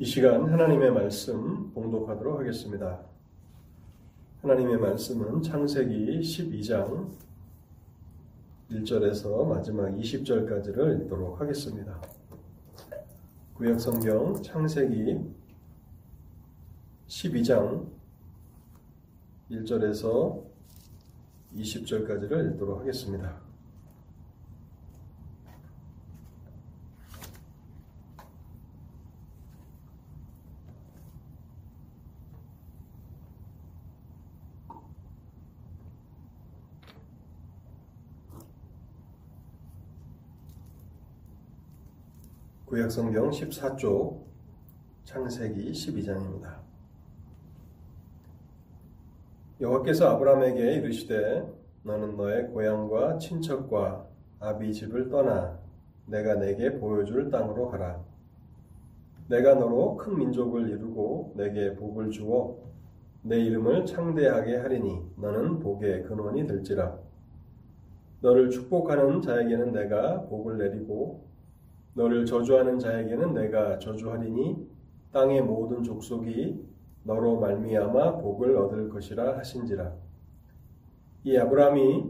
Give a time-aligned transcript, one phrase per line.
[0.00, 3.00] 이 시간 하나님의 말씀 봉독하도록 하겠습니다.
[4.42, 7.12] 하나님의 말씀은 창세기 12장
[8.72, 12.02] 1절에서 마지막 20절까지를 읽도록 하겠습니다.
[13.54, 15.32] 구약 성경 창세기
[17.06, 17.86] 12장
[19.48, 20.42] 1절에서
[21.54, 23.43] 20절까지를 읽도록 하겠습니다.
[42.74, 44.24] 구약성경 14쪽
[45.04, 46.56] 창세기 12장입니다.
[49.60, 51.48] 여호와께서 아브라함에게 이르시되
[51.84, 54.08] 너는 너의 고향과 친척과
[54.40, 55.56] 아비 집을 떠나
[56.06, 58.02] 내가 내게 보여줄 땅으로 가라.
[59.28, 62.58] 내가 너로 큰 민족을 이루고 내게 복을 주어
[63.22, 66.98] 내 이름을 창대하게 하리니 너는 복의 근원이 될지라.
[68.20, 71.33] 너를 축복하는 자에게는 내가 복을 내리고
[71.94, 74.68] 너를 저주하는 자에게는 내가 저주하리니
[75.12, 76.60] 땅의 모든 족속이
[77.04, 79.92] 너로 말미암아 복을 얻을 것이라 하신지라.
[81.24, 82.04] 이 아브라함이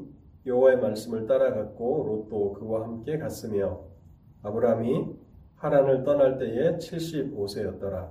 [0.46, 3.80] 여호와의 말씀을 따라갔고 롯도 그와 함께 갔으며
[4.42, 5.14] 아브라함이
[5.56, 8.08] 하란을 떠날 때에 75세였더라.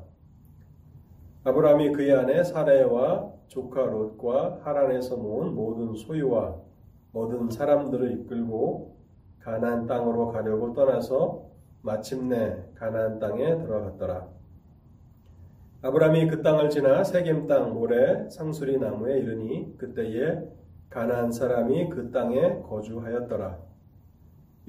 [1.45, 6.55] 아브라함이 그의 아내 사레와 조카 롯과 하란에서 모은 모든 소유와
[7.11, 8.95] 모든 사람들을 이끌고
[9.39, 11.52] 가나안 땅으로 가려고 떠나서
[11.83, 14.29] 마침내 가나안 땅에 들어갔더라.
[15.81, 20.41] 아브라함이 그 땅을 지나 세겜 땅 모래 상수리 나무에 이르니 그때에
[20.89, 23.59] 가나안 사람이 그 땅에 거주하였더라.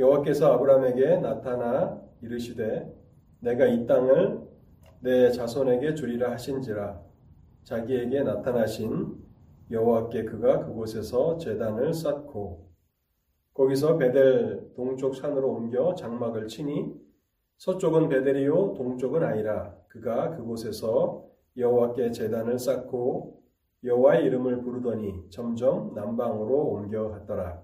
[0.00, 2.92] 여호와께서 아브라함에게 나타나 이르시되
[3.38, 4.40] 내가 이 땅을
[4.98, 7.00] 내 자손에게 주리라 하신지라
[7.62, 9.22] 자기에게 나타나신
[9.70, 12.66] 여호와께 그가 그곳에서 제단을 쌓고
[13.52, 17.03] 거기서 베델 동쪽 산으로 옮겨 장막을 치니
[17.58, 21.24] 서쪽은 베델이요 동쪽은 아이라 그가 그곳에서
[21.56, 23.42] 여호와께 제단을 쌓고
[23.84, 27.62] 여호와의 이름을 부르더니 점점 남방으로 옮겨갔더라.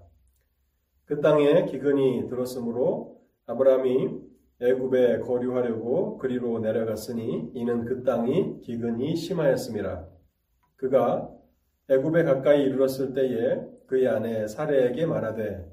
[1.05, 4.21] 그 땅에 기근이 들었으므로 아브라함이
[4.61, 10.07] 애굽에 거류하려고 그리로 내려갔으니 이는 그 땅이 기근이 심하였음이라.
[10.77, 11.29] 그가
[11.89, 15.69] 애굽에 가까이 이르렀을 때에 그의 아내 사례에게 말하되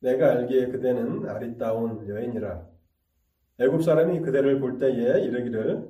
[0.00, 2.77] 내가 알기에 그대는 아리따운 여인이라.
[3.60, 5.88] 애굽 사람이 그대를 볼 때에 이르기를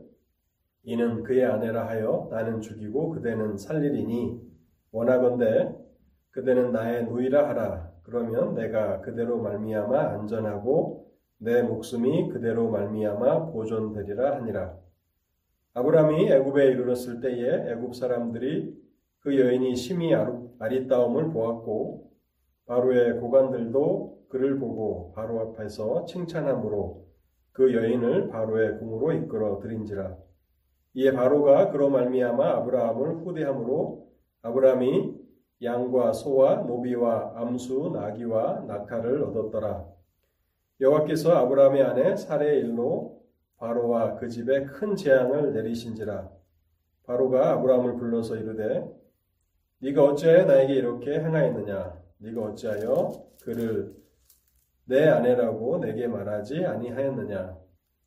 [0.85, 4.41] 이는 그의 아내라 하여 나는 죽이고 그대는 살리리니
[4.91, 5.77] 원하건대
[6.31, 7.93] 그대는 나의 누이라 하라.
[8.05, 14.75] 그러면 내가 그대로 말미암아 안전하고 내 목숨이 그대로 말미암아 보존되리라 하니라.
[15.75, 18.75] 아브라함이 애굽에 이르렀을 때에 애굽 사람들이
[19.21, 22.11] 그 여인이 심히 아리따움을 보았고
[22.65, 27.08] 바로의 고관들도 그를 보고 바로 앞에서 칭찬함으로
[27.59, 30.17] 그 여인을 바로의 궁으로 이끌어 들인지라
[30.95, 34.07] 이에 바로가 그로 말미암아 아브라함을 후대함으로
[34.43, 35.19] 아브라함이
[35.65, 39.87] 양과 소와 노비와 암수 나귀와 낙타를 얻었더라.
[40.81, 43.25] 여호와께서 아브라함의 아내 사례의 일로
[43.57, 46.31] 바로와 그 집에 큰 재앙을 내리신지라.
[47.07, 48.89] 바로가 아브라함을 불러서 이르되
[49.81, 51.93] 네가 어찌하여 나에게 이렇게 행하였느냐?
[52.19, 53.97] 네가 어찌하여 그를
[54.89, 57.59] 내 아내라고 내게 말하지 아니하였느냐?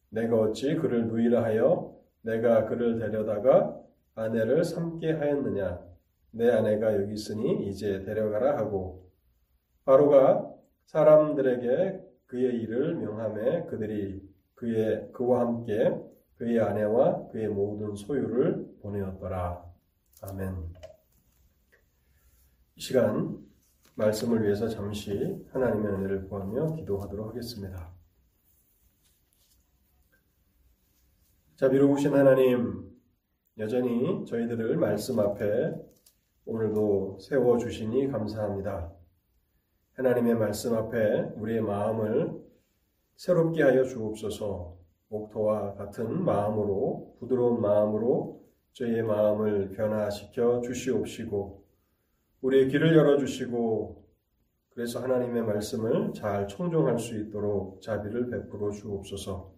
[0.09, 3.80] 내가 어찌 그를 누이라 하여 내가 그를 데려다가
[4.16, 5.80] 아내를 삼게 하였느냐?
[6.31, 9.12] 내 아내가 여기 있으니 이제 데려가라 하고
[9.86, 10.52] 바로가
[10.86, 15.96] 사람들에게 그의 일을 명함에 그들이 그의 그와 함께
[16.38, 19.63] 그의 아내와 그의 모든 소유를 보내었더라.
[20.24, 20.56] 아멘.
[22.75, 23.38] 이 시간
[23.96, 27.91] 말씀을 위해서 잠시 하나님의 은혜를 구하며 기도하도록 하겠습니다.
[31.56, 32.89] 자, 비로우신 하나님,
[33.57, 35.75] 여전히 저희들을 말씀 앞에
[36.45, 38.92] 오늘도 세워주시니 감사합니다.
[39.94, 42.42] 하나님의 말씀 앞에 우리의 마음을
[43.15, 44.77] 새롭게 하여 주옵소서
[45.10, 48.42] 옥토와 같은 마음으로, 부드러운 마음으로
[48.74, 51.61] 저희의 마음을 변화시켜 주시옵시고,
[52.41, 54.01] 우리의 길을 열어주시고,
[54.71, 59.53] 그래서 하나님의 말씀을 잘 청종할 수 있도록 자비를 베풀어 주옵소서.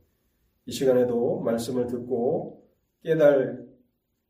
[0.66, 2.68] 이 시간에도 말씀을 듣고
[3.04, 3.66] 깨달,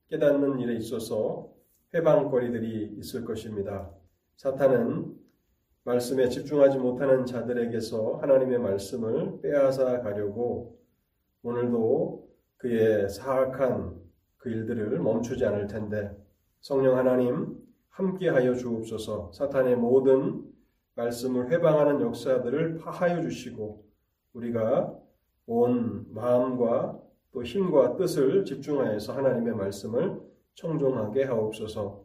[0.09, 1.53] 깨닫는 일에 있어서
[1.93, 3.91] 회방거리들이 있을 것입니다.
[4.35, 5.15] 사탄은
[5.83, 10.79] 말씀에 집중하지 못하는 자들에게서 하나님의 말씀을 빼앗아 가려고
[11.43, 14.01] 오늘도 그의 사악한
[14.37, 16.11] 그 일들을 멈추지 않을 텐데
[16.61, 17.57] 성령 하나님
[17.93, 20.43] 함께하여 주옵소서 사탄의 모든
[20.95, 23.85] 말씀을 회방하는 역사들을 파하여 주시고
[24.33, 24.93] 우리가
[25.45, 26.99] 온 마음과
[27.31, 30.21] 또 힘과 뜻을 집중하여서 하나님의 말씀을
[30.55, 32.03] 청종하게 하옵소서.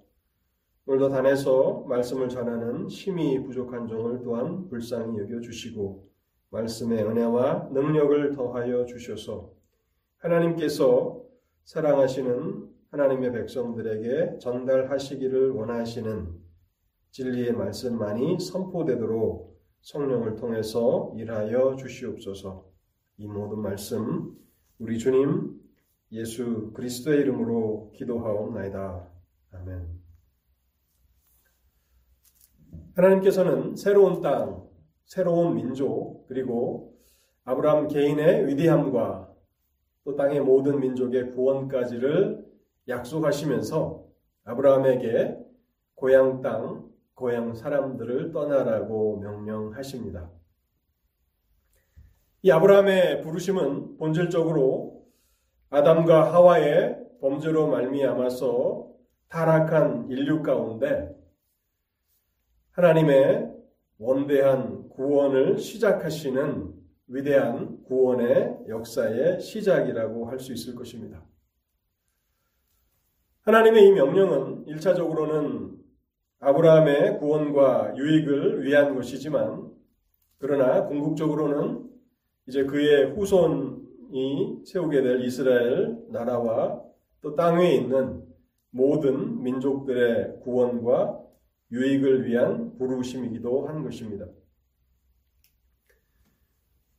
[0.87, 6.09] 오늘도 단에서 말씀을 전하는 힘이 부족한 종을 또한 불쌍히 여겨 주시고
[6.51, 9.53] 말씀의 은혜와 능력을 더하여 주셔서
[10.17, 11.23] 하나님께서
[11.65, 16.49] 사랑하시는 하나님의 백성들에게 전달하시기를 원하시는
[17.11, 22.67] 진리의 말씀만이 선포되도록 성령을 통해서 일하여 주시옵소서.
[23.19, 24.35] 이 모든 말씀
[24.79, 25.61] 우리 주님
[26.13, 29.09] 예수 그리스도의 이름으로 기도하옵나이다.
[29.53, 29.87] 아멘.
[32.95, 34.67] 하나님께서는 새로운 땅,
[35.05, 36.97] 새로운 민족, 그리고
[37.45, 39.35] 아브라함 개인의 위대함과
[40.05, 42.48] 또 땅의 모든 민족의 구원까지를
[42.89, 44.05] 약속하시면서
[44.45, 45.37] 아브라함에게
[45.95, 50.31] 고향 땅, 고향 사람들을 떠나라고 명령하십니다.
[52.43, 55.05] 이 아브라함의 부르심은 본질적으로
[55.71, 58.89] 아담과 하와의 범죄로 말미암아서
[59.29, 61.15] 타락한 인류 가운데
[62.71, 63.53] 하나님의
[63.99, 66.73] 원대한 구원을 시작하시는
[67.09, 71.23] 위대한 구원의 역사의 시작이라고 할 수 있을 것입니다.
[73.49, 75.79] 하나님의 이 명령은 1차적으로는
[76.39, 79.73] 아브라함의 구원과 유익을 위한 것이지만
[80.37, 81.89] 그러나 궁극적으로는
[82.47, 86.83] 이제 그의 후손이 세우게 될 이스라엘 나라와
[87.23, 88.23] 또 땅에 있는
[88.69, 91.19] 모든 민족들의 구원과
[91.73, 94.27] 유익을 위한 부르심이기도 한 것입니다.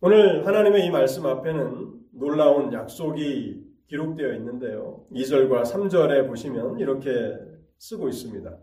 [0.01, 5.05] 오늘 하나님의 이 말씀 앞에는 놀라운 약속이 기록되어 있는데요.
[5.11, 7.37] 2절과 3절에 보시면 이렇게
[7.79, 8.57] 쓰고 있습니다.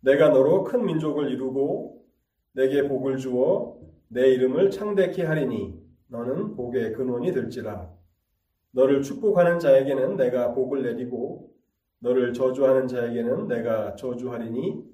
[0.00, 2.04] 내가 너로 큰 민족을 이루고
[2.52, 7.90] 내게 복을 주어 내 이름을 창대케 하리니 너는 복의 근원이 될지라.
[8.72, 11.52] 너를 축복하는 자에게는 내가 복을 내리고
[12.00, 14.84] 너를 저주하는 자에게는 내가 저주하리니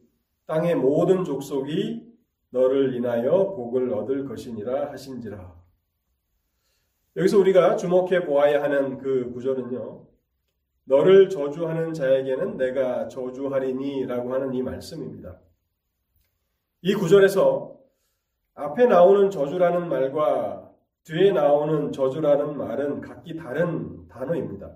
[0.46, 2.08] 땅의 모든 족속이
[2.50, 5.59] 너를 인하여 복을 얻을 것이니라 하신지라.
[7.16, 10.06] 여기서 우리가 주목해 보아야 하는 그 구절은요.
[10.84, 15.38] 너를 저주하는 자에게는 내가 저주하리니 라고 하는 이 말씀입니다.
[16.82, 17.76] 이 구절에서
[18.54, 20.70] 앞에 나오는 저주라는 말과
[21.04, 24.70] 뒤에 나오는 저주라는 말은 각기 다른 단어입니다.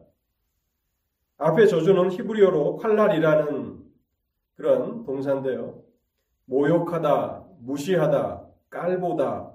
[1.39, 3.85] 앞에 저주는 히브리어로 칼날이라는
[4.57, 5.83] 그런 동사인데요.
[6.47, 9.53] 모욕하다, 무시하다, 깔보다,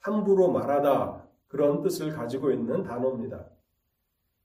[0.00, 1.17] 함부로 말하다
[1.48, 3.46] 그런 뜻을 가지고 있는 단어입니다.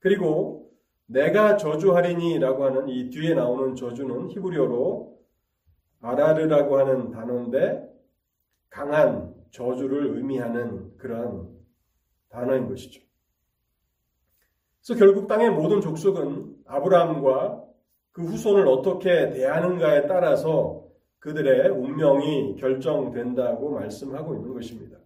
[0.00, 0.70] 그리고
[1.06, 5.18] 내가 저주하리니라고 하는 이 뒤에 나오는 저주는 히브리어로
[6.00, 7.88] 아라르라고 하는 단어인데
[8.70, 11.48] 강한 저주를 의미하는 그런
[12.28, 13.02] 단어인 것이죠.
[14.84, 17.64] 그래서 결국 땅의 모든 족속은 아브라함과
[18.12, 20.84] 그 후손을 어떻게 대하는가에 따라서
[21.20, 24.98] 그들의 운명이 결정된다고 말씀하고 있는 것입니다.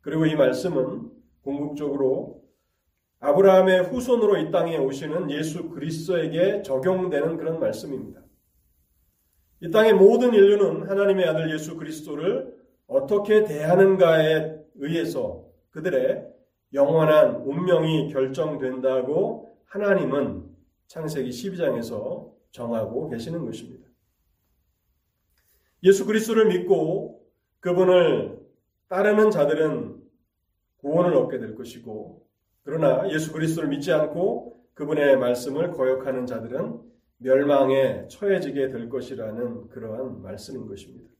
[0.00, 1.15] 그리고 이 말씀은
[1.46, 2.42] 궁극적으로
[3.20, 8.20] 아브라함의 후손으로 이 땅에 오시는 예수 그리스도에게 적용되는 그런 말씀입니다.
[9.60, 12.54] 이 땅의 모든 인류는 하나님의 아들 예수 그리스도를
[12.88, 16.26] 어떻게 대하는가에 의해서 그들의
[16.74, 20.44] 영원한 운명이 결정된다고 하나님은
[20.88, 23.86] 창세기 12장에서 정하고 계시는 것입니다.
[25.84, 27.24] 예수 그리스도를 믿고
[27.60, 28.38] 그분을
[28.88, 30.05] 따르는 자들은
[30.86, 32.24] 구원을 얻게 될 것이고
[32.62, 36.80] 그러나 예수 그리스도를 믿지 않고 그분의 말씀을 거역하는 자들은
[37.18, 41.10] 멸망에 처해지게 될 것이라는 그러한 말씀인 것입니다.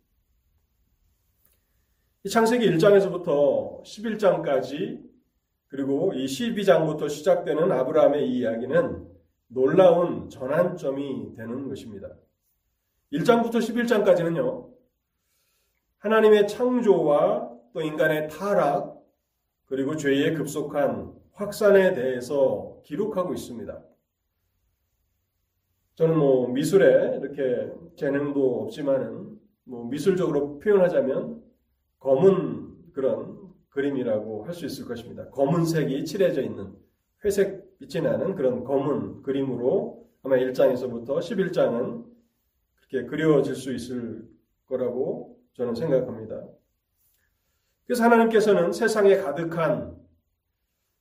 [2.31, 5.05] 창세기 1장에서부터 11장까지
[5.67, 9.09] 그리고 이 12장부터 시작되는 아브라함의 이 이야기는
[9.49, 12.09] 놀라운 전환점이 되는 것입니다.
[13.13, 14.69] 1장부터 11장까지는요,
[15.99, 18.96] 하나님의 창조와 또 인간의 타락,
[19.67, 23.83] 그리고 죄의 급속한 확산에 대해서 기록하고 있습니다.
[25.97, 31.43] 저는 뭐 미술에 이렇게 재능도 없지만은 뭐 미술적으로 표현하자면
[31.99, 35.29] 검은 그런 그림이라고 할 수 있을 것입니다.
[35.31, 36.75] 검은색이 칠해져 있는
[37.25, 42.05] 회색 빛이 나는 그런 검은 그림으로 아마 1장에서부터 11장은
[42.89, 44.27] 그렇게 그려질 수 있을
[44.67, 46.43] 거라고 저는 생각합니다.
[47.87, 49.97] 그래서 하나님께서는 세상에 가득한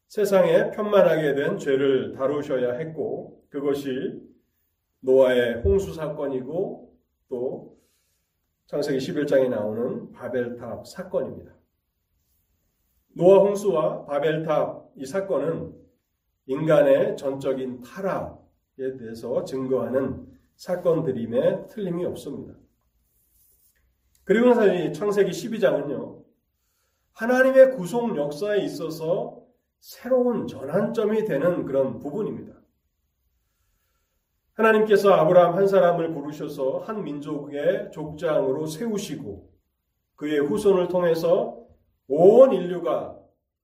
[0.08, 4.22] 세상에 편만하게 된 죄를 다루셔야 했고 그것이
[5.00, 6.96] 노아의 홍수 사건이고
[7.30, 7.78] 또
[8.68, 11.54] 창세기 11장에 나오는 바벨탑 사건입니다.
[13.14, 15.74] 노아 홍수와 바벨탑 이 사건은
[16.48, 22.54] 인간의 전적인 타락에 대해서 증거하는 사건들임에 틀림이 없습니다.
[24.24, 26.25] 그리고 나서 창세기 12장은요.
[27.16, 29.42] 하나님의 구속 역사에 있어서
[29.80, 32.54] 새로운 전환점이 되는 그런 부분입니다.
[34.54, 39.50] 하나님께서 아브라함 한 사람을 부르셔서 한 민족의 족장으로 세우시고
[40.16, 41.66] 그의 후손을 통해서
[42.08, 43.18] 온 인류가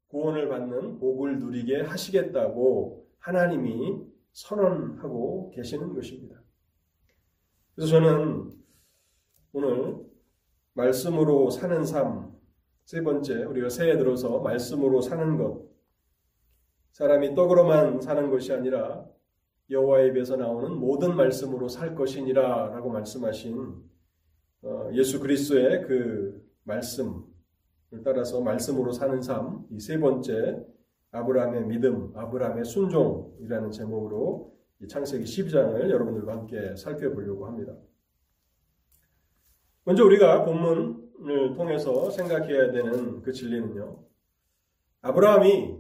[0.08, 4.02] 구원을 받는 복을 누리게 하시겠다고 하나님이
[4.34, 6.42] 선언하고 계시는 것입니다.
[7.76, 8.52] 그래서 저는
[9.54, 9.98] 오늘
[10.74, 12.32] 말씀으로 사는 삶,
[12.86, 15.70] 세 번째, 우리가 새해 들어서 말씀으로 사는 것,
[16.92, 19.06] 사람이 떡으로만 사는 것이 아니라
[19.70, 23.76] 여호와의 입에서 나오는 모든 말씀으로 살 것이니라라고 말씀하신
[24.64, 27.24] 어, 예수 그리스도의 그 말씀을
[28.04, 30.66] 따라서 말씀으로 사는 삶, 이 세 번째
[31.12, 34.54] 아브라함의 믿음, 아브라함의 순종이라는 제목으로
[34.88, 37.74] 창세기 12장을 여러분들과 함께 살펴보려고 합니다.
[39.84, 44.00] 먼저 우리가 본문 을 통해서 생각해야 되는 그 진리는요.
[45.02, 45.78] 아브라함이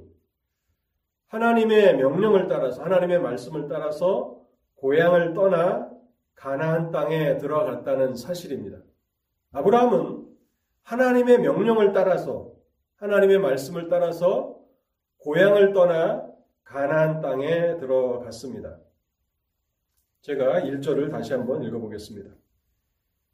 [1.27, 4.39] 하나님의 명령을 따라서 하나님의 말씀을 따라서
[4.75, 5.89] 고향을 떠나
[6.35, 8.79] 가나안 땅에 들어갔다는 사실입니다.
[9.51, 10.27] 아브라함은
[10.83, 12.53] 하나님의 명령을 따라서
[12.97, 14.59] 하나님의 말씀을 따라서
[15.19, 16.27] 고향을 떠나
[16.63, 18.77] 가나안 땅에 들어갔습니다.
[20.21, 22.40] 제가 1절을 다시 한번 읽어보겠습니다.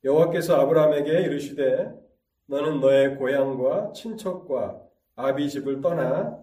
[0.03, 1.91] 여호와께서 아브라함에게 이르시되
[2.45, 4.81] 너는 너의 고향과 친척과
[5.15, 6.39] 아비 집을 떠나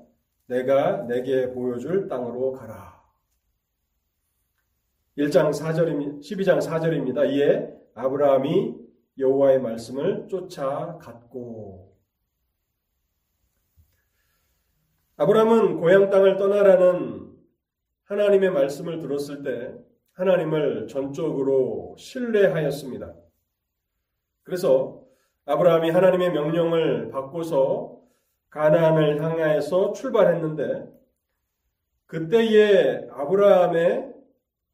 [0.47, 3.03] 내가 내게 보여줄 땅으로 가라.
[5.17, 6.21] 1장 4절입니다.
[6.21, 7.31] 12장 4절입니다.
[7.31, 8.75] 이에 아브라함이
[9.19, 11.95] 여호와의 말씀을 쫓아갔고
[15.17, 17.33] 아브라함은 고향 땅을 떠나라는
[18.05, 19.75] 하나님의 말씀을 들었을 때
[20.13, 23.24] 하나님을 전적으로 신뢰하였습니다.
[24.45, 25.03] 그래서
[25.47, 28.01] 아브라함이 하나님의 명령을 받고서
[28.51, 30.95] 가나안을 향하여서 출발했는데
[32.07, 34.15] 그때의 아브라함의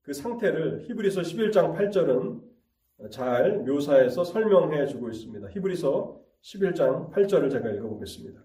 [0.02, 5.48] 그 상태를 히브리서 11장 8절은 잘 묘사해서 설명해 주고 있습니다.
[5.48, 8.42] 히브리서 11장 8절을 제가 읽어보겠습니다.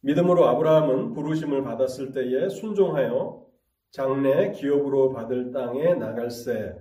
[0.00, 3.43] 믿음으로 아브라함은 부르심을 받았을 때에 순종하여
[3.94, 6.74] 장래 기업으로 받을 땅에 나갈새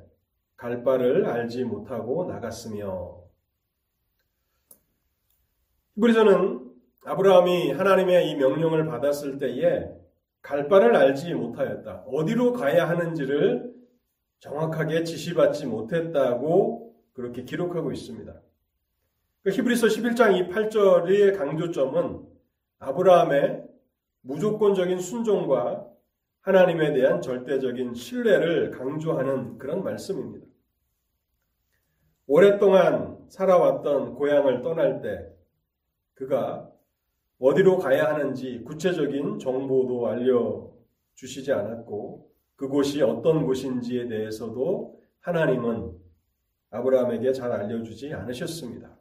[0.55, 3.21] 갈 바를 알지 못하고 나갔으며
[5.93, 6.73] 히브리서는
[7.05, 9.91] 아브라함이 하나님의 이 명령을 받았을 때에
[10.41, 12.05] 갈 바를 알지 못하였다.
[12.07, 13.71] 어디로 가야 하는지를
[14.39, 18.33] 정확하게 지시받지 못했다고 그렇게 기록하고 있습니다.
[19.43, 22.25] 그 히브리서 11장 이 8절의 강조점은
[22.79, 23.65] 아브라함의
[24.21, 25.92] 무조건적인 순종과
[26.43, 30.45] 하나님에 대한 절대적인 신뢰를 강조하는 그런 말씀입니다.
[32.27, 35.25] 오랫동안 살아왔던 고향을 떠날 때
[36.13, 36.69] 그가
[37.39, 45.93] 어디로 가야 하는지 구체적인 정보도 알려주시지 않았고 그곳이 어떤 곳인지에 대해서도 하나님은
[46.71, 48.97] 아브라함에게 잘 알려주지 않으셨습니다.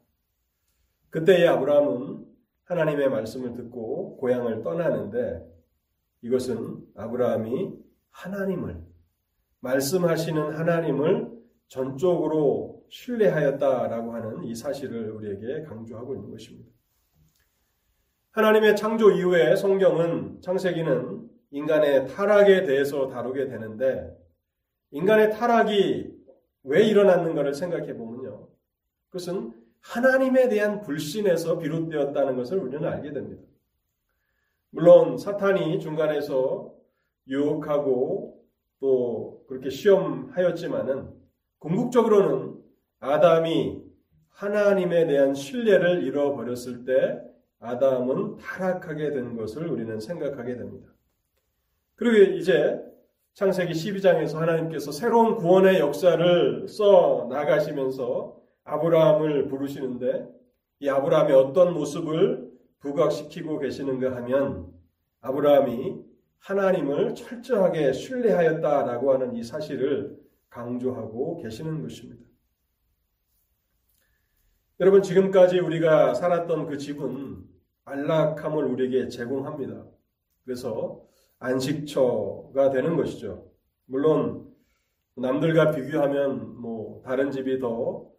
[1.10, 2.24] 그때의 아브라함은
[2.64, 5.51] 하나님의 말씀을 듣고 고향을 떠나는데
[6.22, 7.72] 이것은 아브라함이
[8.10, 8.80] 하나님을
[9.60, 11.30] 말씀하시는 하나님을
[11.68, 16.70] 전적으로 신뢰하였다라고 하는 이 사실을 우리에게 강조하고 있는 것입니다.
[18.32, 24.16] 하나님의 창조 이후에 성경은 창세기는 인간의 타락에 대해서 다루게 되는데
[24.90, 26.12] 인간의 타락이
[26.64, 28.48] 왜 일어났는가를 생각해 보면요.
[29.08, 33.42] 그것은 하나님에 대한 불신에서 비롯되었다는 것을 우리는 알게 됩니다.
[34.72, 36.72] 물론 사탄이 중간에서
[37.28, 38.42] 유혹하고
[38.80, 41.10] 또 그렇게 시험하였지만은
[41.58, 42.56] 궁극적으로는
[42.98, 43.82] 아담이
[44.30, 47.20] 하나님에 대한 신뢰를 잃어버렸을 때
[47.60, 50.88] 아담은 타락하게 된 것을 우리는 생각하게 됩니다.
[51.94, 52.82] 그리고 이제
[53.34, 60.26] 창세기 12장에서 하나님께서 새로운 구원의 역사를 써 나가시면서 아브라함을 부르시는데
[60.80, 62.51] 이 아브라함의 어떤 모습을
[62.82, 64.72] 부각시키고 계시는가 하면
[65.20, 66.04] 아브라함이
[66.40, 70.20] 하나님을 철저하게 신뢰하였다라고 하는 이 사실을
[70.50, 72.24] 강조하고 계시는 것입니다.
[74.80, 77.44] 여러분 지금까지 우리가 살았던 그 집은
[77.84, 79.84] 안락함을 우리에게 제공합니다.
[80.44, 81.06] 그래서
[81.38, 83.48] 안식처가 되는 것이죠.
[83.86, 84.52] 물론
[85.14, 88.10] 남들과 비교하면 뭐 다른 집이 더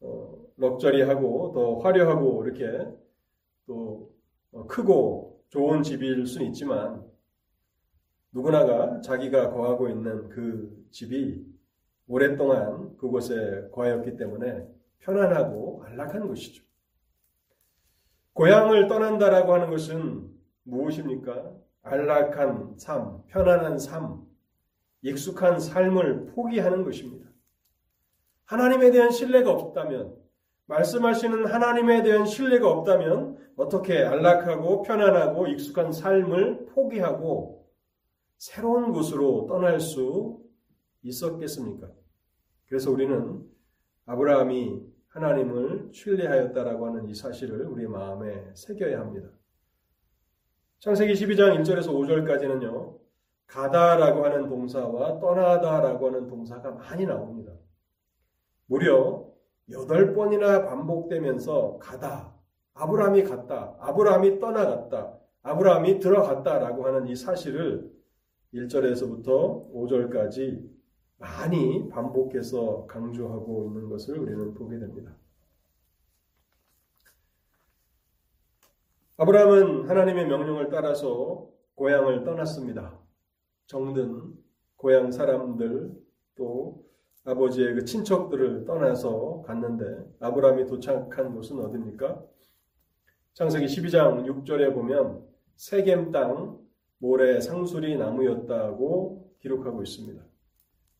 [0.00, 2.86] 어, 럭저리하고 더 화려하고 이렇게
[3.66, 4.12] 또
[4.52, 7.04] 어, 크고 좋은 집일 수는 있지만
[8.32, 11.44] 누구나가 자기가 거하고 있는 그 집이
[12.06, 14.66] 오랫동안 그곳에 거하였기 때문에
[14.98, 16.64] 편안하고 안락한 것이죠.
[18.32, 20.28] 고향을 떠난다라고 하는 것은
[20.64, 21.52] 무엇입니까?
[21.82, 24.26] 안락한 삶, 편안한 삶,
[25.02, 27.28] 익숙한 삶을 포기하는 것입니다.
[28.46, 30.16] 하나님에 대한 신뢰가 없다면,
[30.66, 37.68] 말씀하시는 하나님에 대한 신뢰가 없다면, 어떻게 안락하고 편안하고 익숙한 삶을 포기하고
[38.36, 40.40] 새로운 곳으로 떠날 수
[41.02, 41.88] 있었겠습니까?
[42.66, 43.42] 그래서 우리는
[44.06, 49.28] 아브라함이 하나님을 신뢰하였다라고 하는 이 사실을 우리 마음에 새겨야 합니다.
[50.80, 52.98] 창세기 12장 1절에서 5절까지는요.
[53.46, 57.52] 가다라고 하는 동사와 떠나다라고 하는 동사가 많이 나옵니다.
[58.66, 59.24] 무려
[59.70, 62.34] 8번이나 반복되면서 가다,
[62.74, 67.90] 아브라함이 갔다, 아브라함이 떠나갔다, 아브라함이 들어갔다라고 하는 이 사실을
[68.52, 70.68] 1절에서부터 5절까지
[71.18, 75.16] 많이 반복해서 강조하고 있는 것을 우리는 보게 됩니다.
[79.16, 82.98] 아브라함은 하나님의 명령을 따라서 고향을 떠났습니다.
[83.66, 84.34] 정든
[84.76, 85.92] 고향 사람들
[86.34, 86.84] 또
[87.26, 92.22] 아버지의 그 친척들을 떠나서 갔는데 아브라함이 도착한 곳은 어디입니까?
[93.32, 95.26] 창세기 12장 6절에 보면
[95.56, 96.58] 세겜 땅
[96.98, 100.22] 모래 상수리 나무였다고 기록하고 있습니다.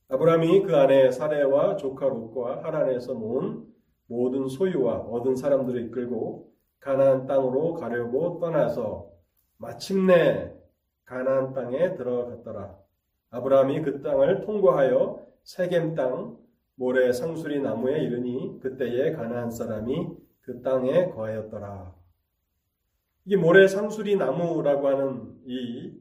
[0.08, 3.66] 아브라함이 그 안에 사례와 조카 롯과 하란에서 모은
[4.06, 9.10] 모든 소유와 얻은 사람들을 이끌고 가나안 땅으로 가려고 떠나서
[9.58, 10.54] 마침내
[11.04, 12.78] 가나안 땅에 들어갔더라.
[13.30, 16.38] 아브라함이 그 땅을 통과하여 세겜 땅
[16.74, 20.08] 모래 상수리 나무에 이르니 그때에 가나안 사람이
[20.40, 21.94] 그 땅에 거하였더라.
[23.26, 25.92] 이게 모래 상수리 나무라고 하는 이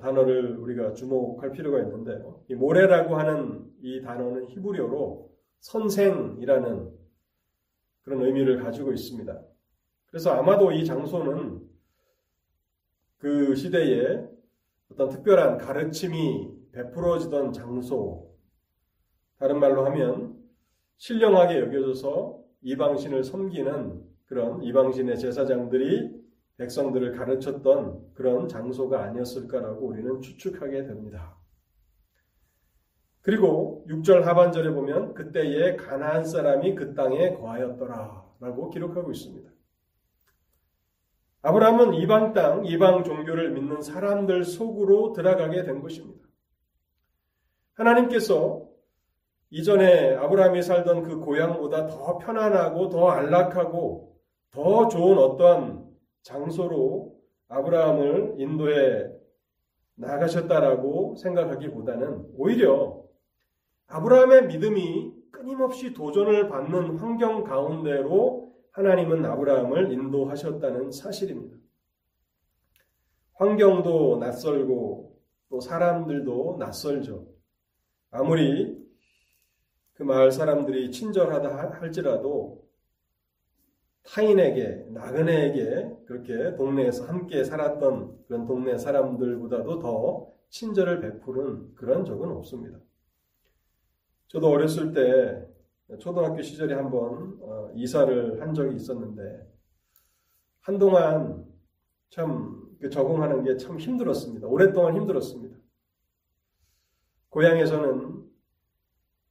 [0.00, 2.42] 단어를 우리가 주목할 필요가 있는데요.
[2.48, 6.90] 이 모래라고 하는 이 단어는 히브리어로 선생이라는
[8.02, 9.40] 그런 의미를 가지고 있습니다.
[10.06, 11.60] 그래서 아마도 이 장소는
[13.18, 14.26] 그 시대에
[14.90, 18.30] 어떤 특별한 가르침이 베풀어지던 장소,
[19.38, 20.36] 다른 말로 하면
[20.98, 26.14] 신령하게 여겨져서 이방신을 섬기는 그런 이방신의 제사장들이
[26.58, 31.38] 백성들을 가르쳤던 그런 장소가 아니었을까라고 우리는 추측하게 됩니다.
[33.22, 39.50] 그리고 6절 하반절에 보면 그때에 가나안 사람이 그 땅에 거하였더라라고 기록하고 있습니다.
[41.42, 46.25] 아브라함은 이방 땅, 이방 종교를 믿는 사람들 속으로 들어가게 된 것입니다.
[47.76, 48.66] 하나님께서
[49.50, 54.16] 이전에 아브라함이 살던 그 고향보다 더 편안하고 더 안락하고
[54.50, 55.86] 더 좋은 어떠한
[56.22, 57.14] 장소로
[57.48, 59.08] 아브라함을 인도해
[59.94, 63.02] 나가셨다라고 생각하기보다는 오히려
[63.86, 71.56] 아브라함의 믿음이 끊임없이 도전을 받는 환경 가운데로 하나님은 아브라함을 인도하셨다는 사실입니다.
[73.34, 77.35] 환경도 낯설고 또 사람들도 낯설죠.
[78.10, 78.76] 아무리
[79.94, 82.66] 그 마을 사람들이 친절하다 할지라도
[84.04, 92.78] 타인에게, 나그네에게 그렇게 동네에서 함께 살았던 그런 동네 사람들보다도 더 친절을 베푸는 그런 적은 없습니다.
[94.28, 95.44] 저도 어렸을 때
[95.98, 99.22] 초등학교 시절에 한번 어, 이사를 한 적이 있었는데
[100.60, 101.44] 한동안
[102.10, 104.46] 참그 적응하는 게 참 힘들었습니다.
[104.48, 105.45] 오랫동안 힘들었습니다.
[107.36, 108.24] 고향에서는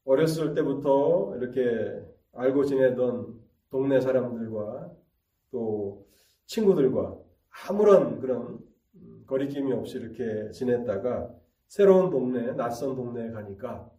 [0.06, 3.34] 어렸을 때부터 이렇게 알고 지내던
[3.72, 4.92] 동네 사람들과
[5.50, 6.06] 또
[6.46, 7.18] 친구들과
[7.68, 8.60] 아무런 그런
[9.26, 11.34] 거리낌이 없이 이렇게 지냈다가
[11.66, 13.90] 새로운 동네, 낯선 동네에 가니까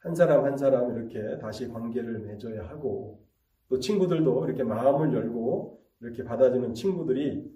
[0.00, 3.24] 한 사람 한 사람 이렇게 다시 관계를 맺어야 하고
[3.70, 7.50] 또 친구들도 이렇게 마음을 열고 이렇게 받아주는 친구들이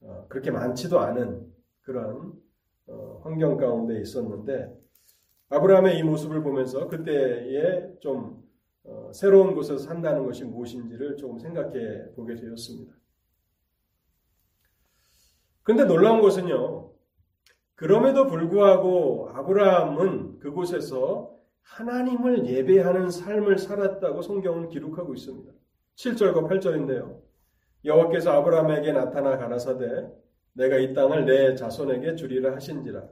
[0.00, 1.46] 어, 그렇게 많지도 않은
[1.82, 2.32] 그런
[2.88, 4.87] 어, 환경 가운데 있었는데
[5.50, 8.42] 아브라함의 이 모습을 보면서 그때에 좀
[8.84, 12.94] 어, 새로운 곳에서 산다는 것이 무엇인지를 조금 생각해 보게 되었습니다.
[15.62, 16.92] 그런데 놀라운 것은요,
[17.74, 25.52] 그럼에도 불구하고 아브라함은 그곳에서 하나님을 예배하는 삶을 살았다고 성경은 기록하고 있습니다.
[25.96, 27.20] 7절과 8절인데요.
[27.84, 30.08] 여호와께서 아브라함에게 나타나 가라사대
[30.54, 33.06] 내가 이 땅을 내 자손에게 주리라 하신지라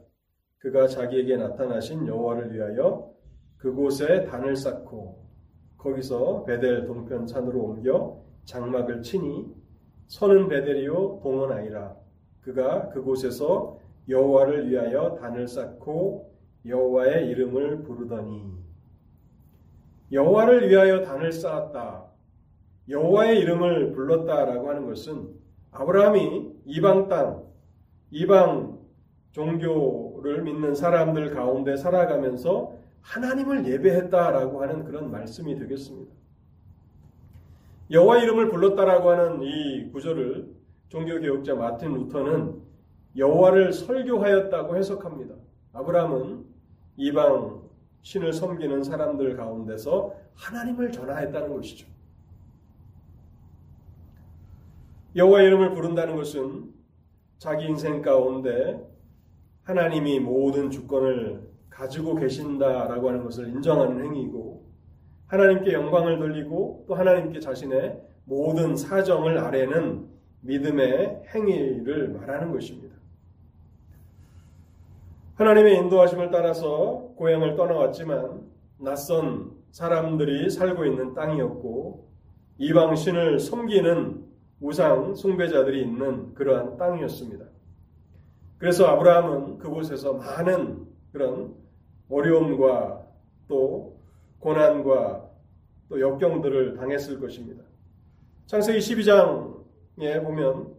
[0.59, 3.11] 그가 자기에게 나타나신 여호와를 위하여
[3.59, 5.27] 그곳에 단을 쌓고
[5.79, 9.47] 거기서 베델 동편 산으로 옮겨 장막을 치니
[10.09, 11.97] 선은 베델이요 동은 아니라
[12.41, 16.33] 그가 그곳에서 여호와를 위하여 단을 쌓고
[16.65, 18.67] 여호와의 이름을 부르더니
[20.13, 22.05] 여호와를 위하여 단을 쌓았다.
[22.89, 25.31] 여호와의 이름을 불렀다라고 하는 것은
[25.73, 27.45] 아브라함이 이방 땅,
[28.11, 28.76] 이방
[29.37, 32.73] 종교를 믿는 사람들 가운데 살아가면서
[33.03, 36.11] 하나님을 예배했다라고 하는 그런 말씀이 되겠습니다.
[37.91, 40.57] 여호와 이름을 불렀다라고 하는 이 구절을
[40.89, 42.63] 종교 개혁자 마틴 루터는
[43.19, 45.35] 여호와를 설교하였다고 해석합니다.
[45.75, 46.47] 아브라함은
[46.97, 47.61] 이방
[48.01, 51.87] 신을 섬기는 사람들 가운데서 하나님을 전하했다는 것이죠.
[55.15, 56.73] 여호와 이름을 부른다는 것은
[57.37, 58.96] 자기 인생 가운데
[59.67, 64.65] 하나님이 모든 주권을 가지고 계신다라고 하는 것을 인정하는 행위이고
[65.27, 70.07] 하나님께 영광을 돌리고 또 하나님께 자신의 모든 사정을 아래는
[70.43, 72.95] 믿음의 행위를 말하는 것입니다.
[75.35, 78.43] 하나님의 인도하심을 따라서 고향을 떠나왔지만
[78.79, 82.09] 낯선 사람들이 살고 있는 땅이었고
[82.59, 84.25] 이방신을 섬기는
[84.61, 87.56] 우상 숭배자들이 있는 그러한 땅이었습니다.
[88.59, 91.55] 그래서 아브라함은 그곳에서 많은 그런
[92.09, 93.07] 어려움과
[93.49, 93.99] 또
[94.41, 95.29] 고난과
[95.89, 97.63] 또 역경들을 당했을 것입니다.
[98.47, 100.75] 창세기 12장에 보면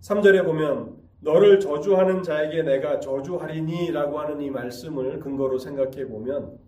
[0.00, 6.58] 3절에 보면 너를 저주하는 자에게 내가 저주하리니라고 하는 이 말씀을 근거로 생각해 보면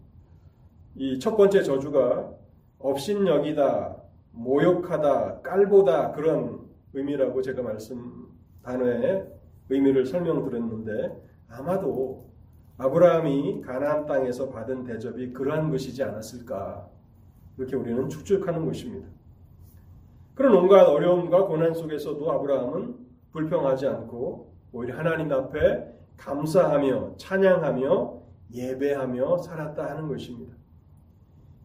[0.95, 2.33] 이 첫 번째 저주가
[2.79, 3.97] 업신여기다,
[4.33, 6.61] 모욕하다, 깔보다 그런
[6.95, 8.26] 의미라고 제가 말씀
[8.67, 9.25] 단어의
[9.71, 12.27] 의미를 설명드렸는데 아마도
[12.79, 16.89] 아브라함이 가나안 땅에서 받은 대접이 그러한 것이지 않았을까
[17.57, 19.09] 이렇게 우리는 추측하는 것입니다.
[20.35, 22.97] 그런 온갖 어려움과 고난 속에서도 아브라함은
[23.33, 30.55] 불평하지 않고 오히려 하나님 앞에 감사하며 찬양하며 예배하며 살았다 하는 것입니다.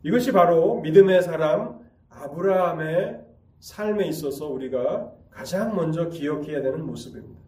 [0.04, 3.22] 이것이 바로 믿음의 사람 아브라함의
[3.60, 7.42] 삶에 있어서 우리가 가장 먼저 기억해야 되는 모습입니다.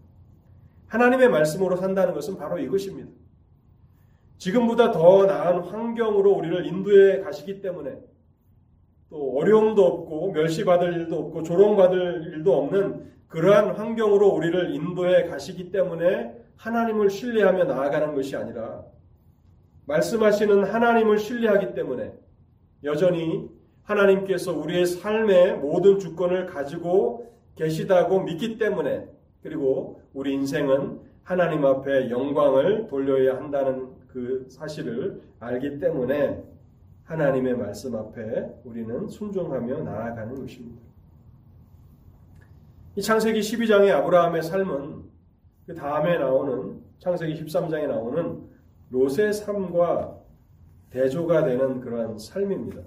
[0.88, 3.10] 하나님의 말씀으로 산다는 것은 바로 이것입니다.
[4.38, 7.98] 지금보다 더 나은 환경으로 우리를 인도해 가시기 때문에
[9.10, 16.36] 또 어려움도 없고 멸시받을 일도 없고 조롱받을 일도 없는 그러한 환경으로 우리를 인도해 가시기 때문에
[16.58, 18.84] 하나님을 신뢰하며 나아가는 것이 아니라
[19.86, 22.14] 말씀하시는 하나님을 신뢰하기 때문에
[22.84, 23.50] 여전히
[23.84, 29.08] 하나님께서 우리의 삶의 모든 주권을 가지고 계시다고 믿기 때문에
[29.42, 36.44] 그리고 우리 인생은 하나님 앞에 영광을 돌려야 한다는 그 사실을 알기 때문에
[37.06, 40.82] 하나님의 말씀 앞에 우리는 순종하며 나아가는 것입니다.
[42.96, 45.04] 이 창세기 12장의 아브라함의 삶은
[45.66, 48.44] 그 다음에 나오는 창세기 13장에 나오는
[48.92, 50.20] 롯의 삶과
[50.92, 52.82] 대조가 되는 그러한 삶입니다.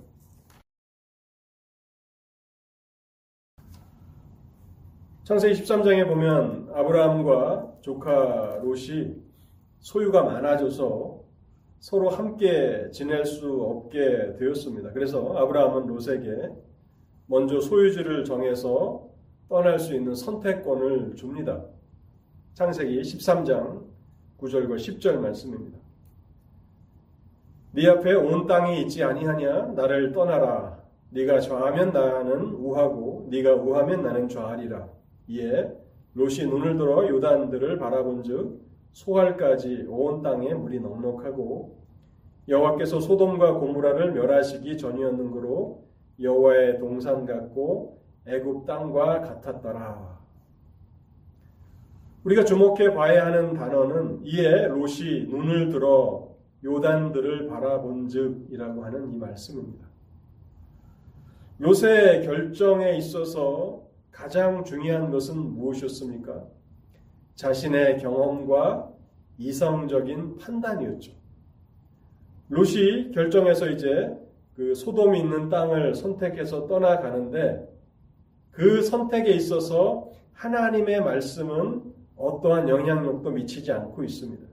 [5.27, 9.17] 창세기 13장에 보면 아브라함과 조카 롯이
[9.81, 11.21] 소유가 많아져서
[11.81, 14.93] 서로 함께 지낼 수 없게 되었습니다.
[14.93, 16.53] 그래서 아브라함은 롯에게
[17.27, 19.09] 먼저 소유지를 정해서
[19.49, 21.65] 떠날 수 있는 선택권을 줍니다.
[22.55, 23.83] 창세기 13장
[24.39, 25.77] 9절과 10절 말씀입니다.
[27.73, 30.79] 네 앞에 온 땅이 있지 아니하냐 나를 떠나라
[31.11, 34.96] 네가 좌하면 나는 우하고 네가 우하면 나는 좌하리라
[35.29, 35.73] 이에
[36.15, 41.77] 롯이 눈을 들어 요단들을 바라본즉 소알까지 온 땅에 물이 넉넉하고
[42.49, 45.85] 여호와께서 소돔과 고무라를 멸하시기 전이었는고로
[46.21, 50.17] 여호와의 동산 같고 애굽 땅과 같았더라.
[52.25, 56.35] 우리가 주목해 봐야 하는 단어는 이에 롯이 눈을 들어
[56.65, 59.87] 요단들을 바라본즉이라고 하는 이 말씀입니다.
[61.59, 63.86] 롯의 결정에 있어서
[64.17, 66.43] 가장 중요한 것은 무엇이었습니까?
[67.35, 68.91] 자신의 경험과
[69.37, 71.13] 이성적인 판단이었죠.
[72.49, 74.17] 롯이 결정해서 이제
[74.55, 77.69] 그 소돔이 있는 땅을 선택해서 떠나가는데
[78.53, 81.83] 그 선택에 있어서 하나님의 말씀은
[82.17, 84.47] 어떠한 영향력도 미치지 않고 있습니다.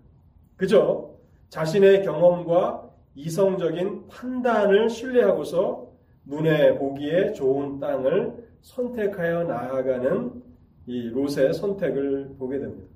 [0.58, 1.10] 그저
[1.48, 5.88] 자신의 경험과 이성적인 판단을 신뢰하고서
[6.26, 10.42] 눈에 보기에 좋은 땅을 선택하여 나아가는
[10.88, 12.88] 이 롯의 선택을 보게 됩니다.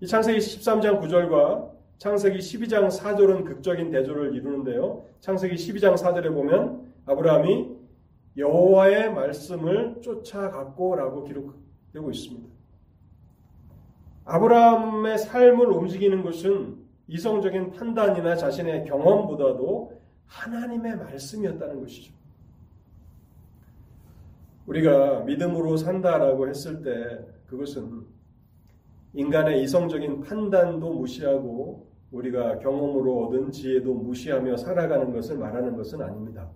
[0.00, 5.04] 이 창세기 13장 9절과 창세기 12장 4절은 극적인 대조를 이루는데요.
[5.20, 7.76] 창세기 12장 4절에 보면 아브라함이
[8.36, 12.48] 여호와의 말씀을 쫓아갔고라고 기록되고 있습니다.
[14.24, 22.21] 아브라함의 삶을 움직이는 것은 이성적인 판단이나 자신의 경험보다도 하나님의 말씀이었다는 것이죠.
[24.66, 28.06] 우리가 믿음으로 산다라고 했을 때 그것은
[29.14, 36.48] 인간의 이성적인 판단도 무시하고 우리가 경험으로 얻은 지혜도 무시하며 살아가는 것을 말하는 것은 아닙니다.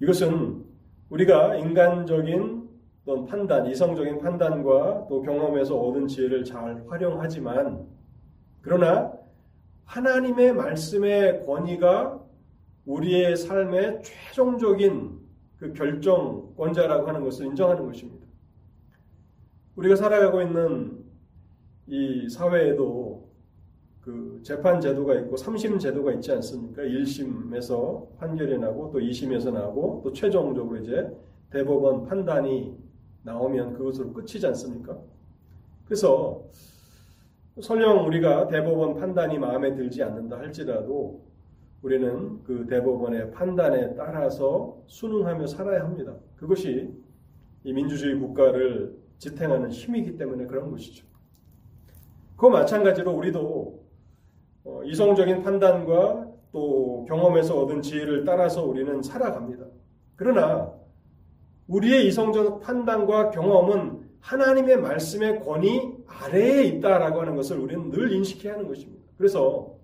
[0.00, 0.64] 이것은
[1.08, 2.66] 우리가 인간적인
[3.06, 7.86] 어떤 판단, 이성적인 판단과 또 경험에서 얻은 지혜를 잘 활용하지만
[8.60, 9.12] 그러나
[9.84, 12.20] 하나님의 말씀의 권위가
[12.84, 15.25] 우리의 삶의 최종적인
[15.58, 18.26] 그 결정권자라고 하는 것을 인정하는 것입니다.
[19.76, 21.04] 우리가 살아가고 있는
[21.86, 23.26] 이 사회에도
[24.00, 26.82] 그 재판 제도가 있고 3심 제도가 있지 않습니까?
[26.82, 31.10] 1심에서 판결이 나고 또 2심에서 나고 또 최종적으로 이제
[31.50, 32.76] 대법원 판단이
[33.22, 34.96] 나오면 그것으로 끝이지 않습니까?
[35.84, 36.44] 그래서
[37.60, 41.25] 설령 우리가 대법원 판단이 마음에 들지 않는다 할지라도
[41.86, 46.16] 우리는 그 대법원의 판단에 따라서 순응하며 살아야 합니다.
[46.34, 46.92] 그것이
[47.62, 51.06] 이 민주주의 국가를 지탱하는 힘이기 때문에 그런 것이죠.
[52.36, 53.84] 그 마찬가지로 우리도
[54.64, 59.66] 어, 이성적인 판단과 또 경험에서 얻은 지혜를 따라서 우리는 살아갑니다.
[60.16, 60.72] 그러나
[61.68, 68.66] 우리의 이성적 판단과 경험은 하나님의 말씀의 권위 아래에 있다라고 하는 것을 우리는 늘 인식해야 하는
[68.66, 69.04] 것입니다.
[69.16, 69.75] 그래서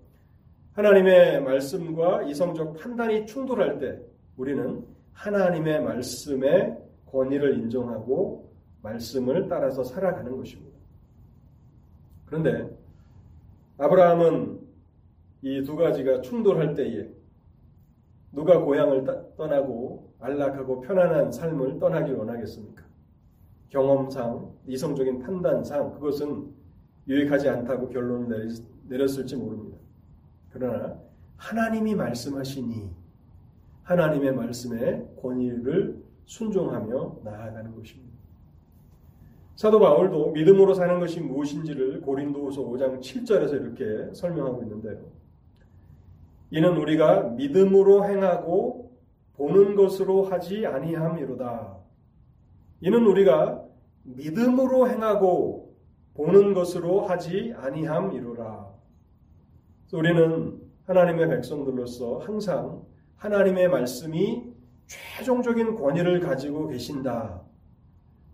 [0.73, 3.99] 하나님의 말씀과 이성적 판단이 충돌할 때
[4.37, 4.83] 우리는
[5.13, 6.77] 하나님의 말씀의
[7.11, 10.77] 권위를 인정하고 말씀을 따라서 살아가는 것입니다.
[12.25, 12.69] 그런데
[13.77, 14.61] 아브라함은
[15.43, 17.09] 이 두 가지가 충돌할 때에
[18.31, 19.03] 누가 고향을
[19.37, 22.81] 떠나고 안락하고 편안한 삶을 떠나길 원하겠습니까?
[23.69, 26.49] 경험상, 이성적인 판단상 그것은
[27.07, 28.49] 유익하지 않다고 결론을
[28.87, 29.72] 내렸을지 모릅니다.
[30.53, 30.95] 그러나
[31.37, 32.91] 하나님이 말씀하시니
[33.83, 38.13] 하나님의 말씀에 권위를 순종하며 나아가는 것입니다.
[39.55, 44.99] 사도 바울도 믿음으로 사는 것이 무엇인지를 고린도후서 5장 7절에서 이렇게 설명하고 있는데요.
[46.51, 48.91] 이는 우리가 믿음으로 행하고
[49.35, 51.77] 보는 것으로 하지 아니함이로다.
[52.81, 53.63] 이는 우리가
[54.03, 55.75] 믿음으로 행하고
[56.13, 58.73] 보는 것으로 하지 아니함이로라.
[59.93, 62.81] 우리는 하나님의 백성들로서 항상
[63.17, 64.51] 하나님의 말씀이
[64.87, 67.41] 최종적인 권위를 가지고 계신다.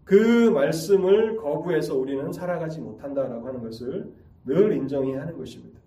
[0.06, 4.12] 그 말씀을 거부해서 우리는 살아가지 못한다라고 하는 것을
[4.45, 5.80] 늘 인정해야 하는 것입니다.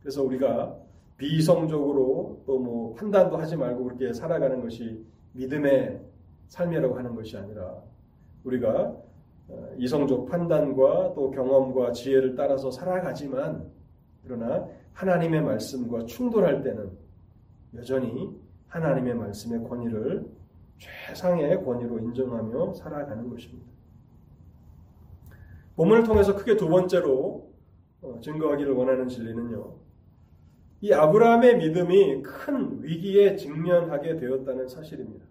[0.00, 0.76] 그래서 우리가
[1.18, 6.00] 비이성적으로 또 뭐 판단도 하지 말고 그렇게 살아가는 것이 믿음의
[6.48, 7.82] 삶이라고 하는 것이 아니라
[8.44, 8.96] 우리가
[9.48, 13.68] 어, 이성적 판단과 또 경험과 지혜를 따라서 살아가지만
[14.24, 16.90] 그러나 하나님의 말씀과 충돌할 때는
[17.74, 18.30] 여전히
[18.68, 20.26] 하나님의 말씀의 권위를
[20.78, 23.70] 최상의 권위로 인정하며 살아가는 것입니다.
[25.76, 27.50] 본문을 통해서 크게 두 번째로
[28.02, 29.76] 어, 증거하기를 원하는 진리는요.
[30.82, 35.26] 이 아브라함의 믿음이 큰 위기에 직면하게 되었다는 사실입니다.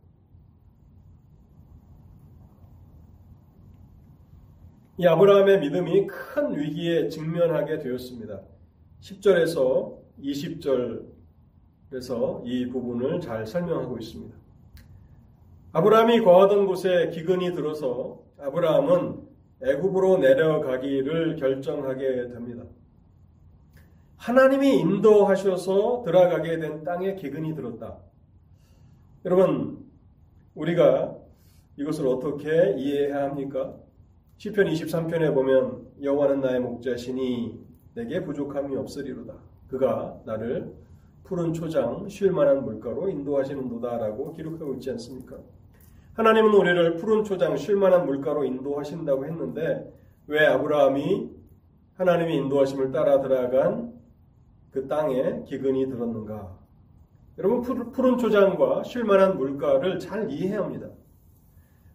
[4.97, 8.41] 이 아브라함의 믿음이 큰 위기에 직면하게 되었습니다.
[9.01, 14.35] 10절에서 20절에서 이 부분을 잘 설명하고 있습니다.
[15.71, 19.29] 아브라함이 거하던 곳에 기근이 들어서 아브라함은
[19.61, 22.63] 애굽으로 내려가기를 결정하게 됩니다.
[24.17, 27.97] 하나님이 인도하셔서 들어가게 된 땅에 기근이 들었다.
[29.25, 29.85] 여러분,
[30.55, 31.15] 우리가
[31.77, 33.75] 이것을 어떻게 이해해야 합니까?
[34.37, 37.68] 시편 23편에 보면 여호와는 나의 목자시니
[37.99, 39.33] 내게 부족함이 없으리로다.
[39.67, 40.73] 그가 나를
[41.25, 45.37] 푸른 초장 쉴 만한 물가로 인도하시는도다라고 기록하고 있지 않습니까?
[46.13, 49.93] 하나님은 우리를 푸른 초장 쉴 만한 물가로 인도하신다고 했는데
[50.27, 51.29] 왜 아브라함이
[51.95, 53.93] 하나님의 인도하심을 따라 들어간
[54.71, 56.57] 그 땅에 기근이 들었는가?
[57.37, 60.87] 여러분 푸른 초장과 쉴 만한 물가를 잘 이해해야 합니다.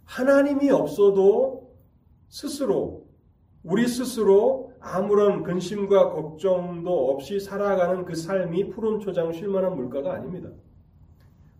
[0.05, 1.73] 하나님이 없어도
[2.29, 3.07] 스스로
[3.63, 10.51] 우리 스스로 아무런 근심과 걱정도 없이 살아가는 그 삶이 푸른 초장 쉴만한 물가가 아닙니다.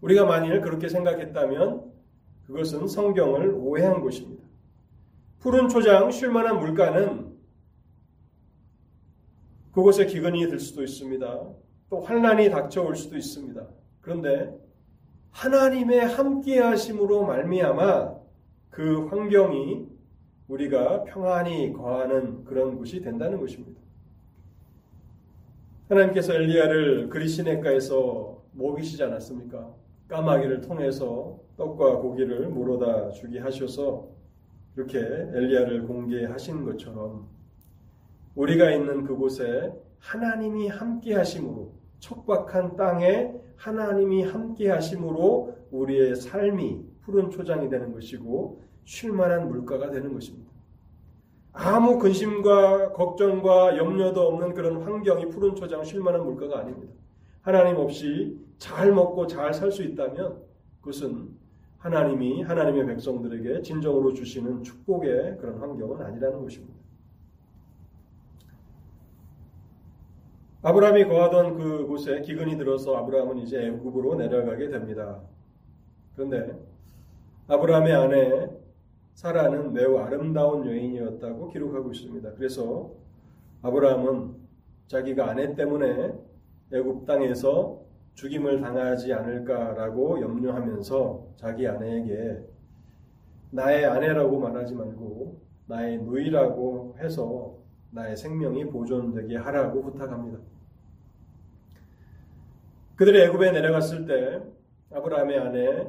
[0.03, 1.91] 우리가 만일 그렇게 생각했다면
[2.47, 4.45] 그것은 성경을 오해한 것입니다.
[5.39, 7.35] 푸른 초장 쉴만한 물가는
[9.73, 11.49] 그곳에 기근이 들 수도 있습니다.
[11.89, 13.67] 또 환란이 닥쳐올 수도 있습니다.
[14.03, 14.55] 그런데
[15.31, 18.15] 하나님의 함께 하심으로 말미암아
[18.69, 19.94] 그 환경이
[20.55, 23.81] 우리가 평안히 거하는 그런 곳이 된다는 것입니다.
[25.89, 29.75] 하나님께서 엘리야를 그리시네가에서 먹이시지 않았습니까?
[30.09, 34.09] 까마귀를 통해서 떡과 고기를 물어다 주게 하셔서
[34.77, 37.29] 이렇게 엘리야를 공개하신 것처럼
[38.37, 47.69] 우리가 있는 그곳에 하나님이 함께 하심으로 척박한 땅에 하나님이 함께 하심으로 우리의 삶이 푸른 초장이
[47.69, 50.51] 되는 것이고 쉴만한 물가가 되는 것입니다.
[51.53, 56.93] 아무 근심과 걱정과 염려도 없는 그런 환경이 푸른 초장 쉴만한 물가가 아닙니다.
[57.43, 60.43] 하나님 없이 잘 먹고 잘 살 수 있다면
[60.81, 61.29] 그것은
[61.79, 66.75] 하나님이 하나님의 백성들에게 진정으로 주시는 축복의 그런 환경은 아니라는 것입니다.
[70.63, 75.21] 아브라함이 거하던 그곳에 기근이 들어서 아브라함은 이제 애굽으로 내려가게 됩니다.
[76.17, 76.59] 그런데
[77.49, 78.51] 아브라함의 아내
[79.15, 82.33] 사라는 매우 아름다운 여인이었다고 기록하고 있습니다.
[82.35, 82.93] 그래서
[83.63, 84.35] 아브라함은
[84.89, 86.13] 자기가 아내 때문에
[86.73, 87.81] 애굽 땅에서
[88.15, 92.45] 죽임을 당하지 않을까라고 염려하면서 자기 아내에게
[93.51, 97.55] 나의 아내라고 말하지 말고 나의 누이라고 해서
[97.91, 100.39] 나의 생명이 보존되게 하라고 부탁합니다.
[102.97, 104.43] 그들이 애굽에 내려갔을 때
[104.93, 105.89] 아브라함의 아내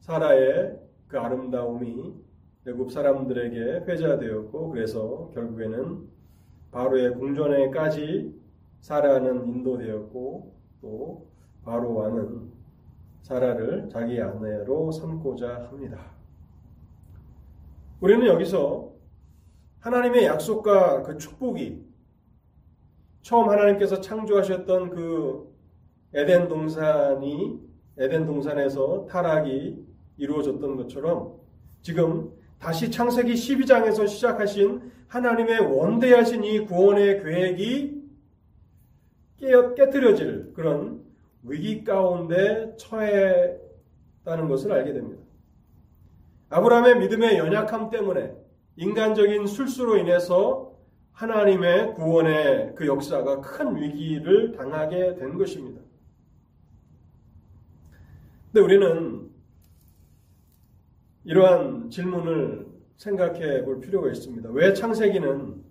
[0.00, 2.23] 사라의 그 아름다움이
[2.66, 6.08] 애굽 사람들에게 회자되었고 그래서 결국에는
[6.70, 8.34] 바로의 궁전에까지
[8.80, 11.26] 사라는 인도되었고 또
[11.62, 12.52] 바로 왕은
[13.22, 15.98] 사라를 자기 아내로 삼고자 합니다.
[18.00, 18.92] 우리는 여기서
[19.80, 21.82] 하나님의 약속과 그 축복이
[23.22, 25.54] 처음 하나님께서 창조하셨던 그
[26.12, 27.60] 에덴 동산이
[27.98, 31.34] 에덴 동산에서 타락이 이루어졌던 것처럼
[31.80, 38.02] 지금 다시 창세기 12장에서 시작하신 하나님의 원대하신 이 구원의 계획이
[39.38, 41.04] 깨어 깨뜨려질 그런
[41.42, 45.22] 위기 가운데 처했다는 것을 알게 됩니다.
[46.48, 48.34] 아브라함의 믿음의 연약함 때문에
[48.76, 50.72] 인간적인 술수로 인해서
[51.12, 55.80] 하나님의 구원의 그 역사가 큰 위기를 당하게 된 것입니다.
[58.52, 59.23] 근데 우리는
[61.24, 64.50] 이러한 질문을 생각해 볼 필요가 있습니다.
[64.50, 65.64] 왜 창세기는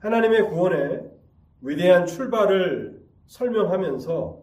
[0.00, 1.10] 하나님의 구원의
[1.62, 4.42] 위대한 출발을 설명하면서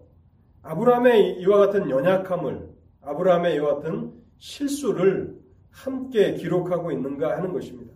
[0.63, 2.69] 아브라함의 이와 같은 연약함을
[3.01, 5.39] 아브라함의 이와 같은 실수를
[5.69, 7.93] 함께 기록하고 있는가 하는 것입니다.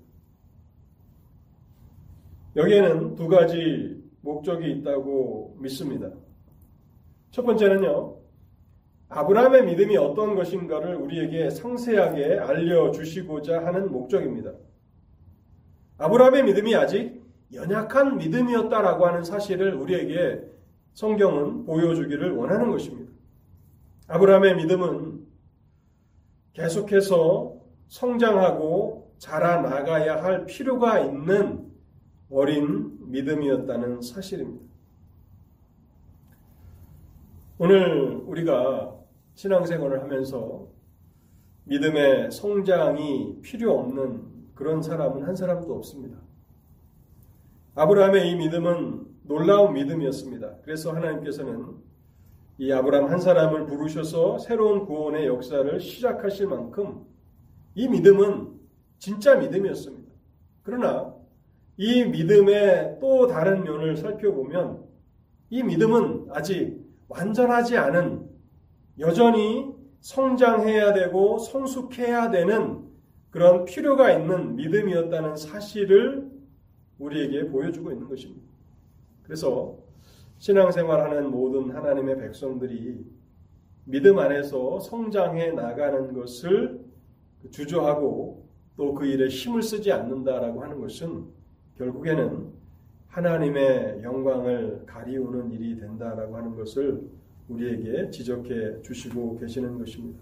[2.56, 6.12] 여기에는 두 가지 목적이 있다고 믿습니다.
[7.32, 8.19] 첫 번째는요,
[9.10, 14.54] 아브라함의 믿음이 어떤 것인가를 우리에게 상세하게 알려주시고자 하는 목적입니다.
[15.98, 17.20] 아브라함의 믿음이 아직
[17.52, 20.44] 연약한 믿음이었다라고 하는 사실을 우리에게
[20.94, 23.12] 성경은 보여주기를 원하는 것입니다.
[24.08, 25.26] 아브라함의 믿음은
[26.54, 27.56] 계속해서
[27.88, 31.68] 성장하고 자라나가야 할 필요가 있는
[32.30, 34.70] 어린 믿음이었다는 사실입니다.
[37.58, 38.99] 오늘 우리가
[39.40, 40.68] 신앙생활을 하면서
[41.64, 44.22] 믿음의 성장이 필요 없는
[44.54, 46.18] 그런 사람은 한 사람도 없습니다.
[47.76, 50.58] 아브라함의 이 믿음은 놀라운 믿음이었습니다.
[50.64, 51.68] 그래서 하나님께서는
[52.58, 57.06] 이 아브라함 한 사람을 부르셔서 새로운 구원의 역사를 시작하실 만큼
[57.76, 58.60] 이 믿음은
[58.98, 60.12] 진짜 믿음이었습니다.
[60.64, 61.16] 그러나
[61.78, 64.84] 이 믿음의 또 다른 면을 살펴보면
[65.50, 68.29] 이 믿음은 아직 완전하지 않은
[69.00, 72.88] 여전히 성장해야 되고 성숙해야 되는
[73.30, 76.30] 그런 필요가 있는 믿음이었다는 사실을
[76.98, 78.48] 우리에게 보여주고 있는 것입니다.
[79.24, 79.78] 그래서
[80.40, 83.06] 신앙생활하는 모든 하나님의 백성들이
[83.86, 86.86] 믿음 안에서 성장해 나가는 것을
[87.52, 88.48] 주저하고
[88.80, 91.26] 또 그 일에 힘을 쓰지 않는다라고 하는 것은
[91.78, 92.54] 결국에는
[93.08, 97.02] 하나님의 영광을 가리우는 일이 된다라고 하는 것을
[97.50, 100.20] 우리에게 지적해 주시고 계시는 것입니다.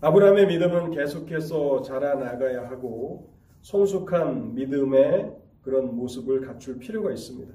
[0.00, 3.30] 아브라함의 믿음은 계속해서 자라나가야 하고
[3.62, 5.32] 성숙한 믿음의
[5.62, 7.52] 그런 모습을 갖출 필요가 있습니다.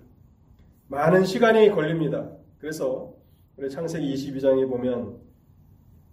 [0.87, 2.31] 많은 시간이 걸립니다.
[2.59, 3.13] 그래서
[3.55, 5.17] 우리 창세기 22장에 보면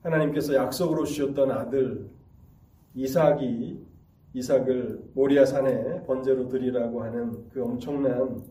[0.03, 2.09] 하나님께서 약속으로 주셨던 아들
[2.95, 3.85] 이삭이
[4.35, 8.45] 이삭을 모리아 산에 번제로 드리라고 하는 그 엄청난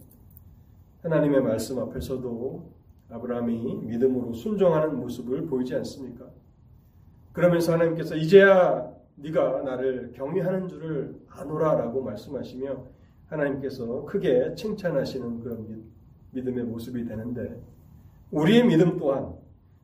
[1.04, 2.77] 하나님의 말씀 앞에서도
[3.10, 6.26] 아브라함이 믿음으로 순종하는 모습을 보이지 않습니까?
[7.32, 12.86] 그러면서 하나님께서 이제야 네가 나를 경외하는 줄을 아노라라고 말씀하시며
[13.28, 15.84] 하나님께서 크게 칭찬하시는 그런
[16.32, 17.60] 믿음의 모습이 되는데
[18.32, 19.34] 우리의 믿음 또한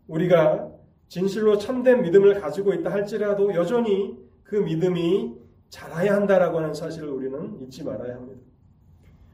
[0.07, 0.69] 우리가
[1.07, 5.35] 진실로 참된 믿음을 가지고 있다 할지라도 여전히 그 믿음이
[5.69, 8.41] 자라야 한다라고 하는 사실을 우리는 잊지 말아야 합니다.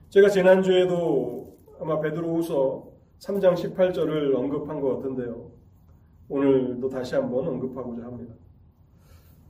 [0.09, 2.88] 제가 지난주에도 아마 베드로후서
[3.19, 5.51] 3장 18절을 언급한 것 같은데요.
[6.29, 8.33] 오늘도 다시 한번 언급하고자 합니다.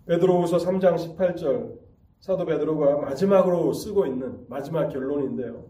[0.08, 1.78] 베드로후서 3장 18절
[2.20, 5.66] 사도 베드로가 마지막으로 쓰고 있는 마지막 결론인데요.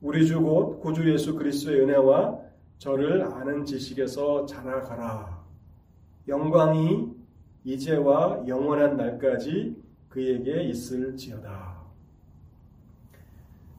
[0.00, 2.38] 우리 주 곧 구주 예수 그리스도의 은혜와
[2.78, 5.42] 저를 아는 지식에서 자라가라.
[6.28, 7.08] 영광이
[7.64, 9.76] 이제와 영원한 날까지
[10.10, 11.83] 그에게 있을지어다.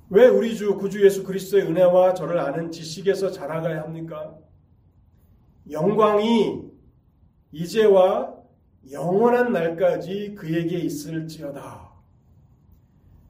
[0.09, 4.35] 왜 우리 주 구주 예수 그리스도의 은혜와 저를 아는 지식에서 자라가야 합니까?
[5.71, 6.61] 영광이
[7.51, 8.35] 이제와
[8.91, 11.89] 영원한 날까지 그에게 있을지어다.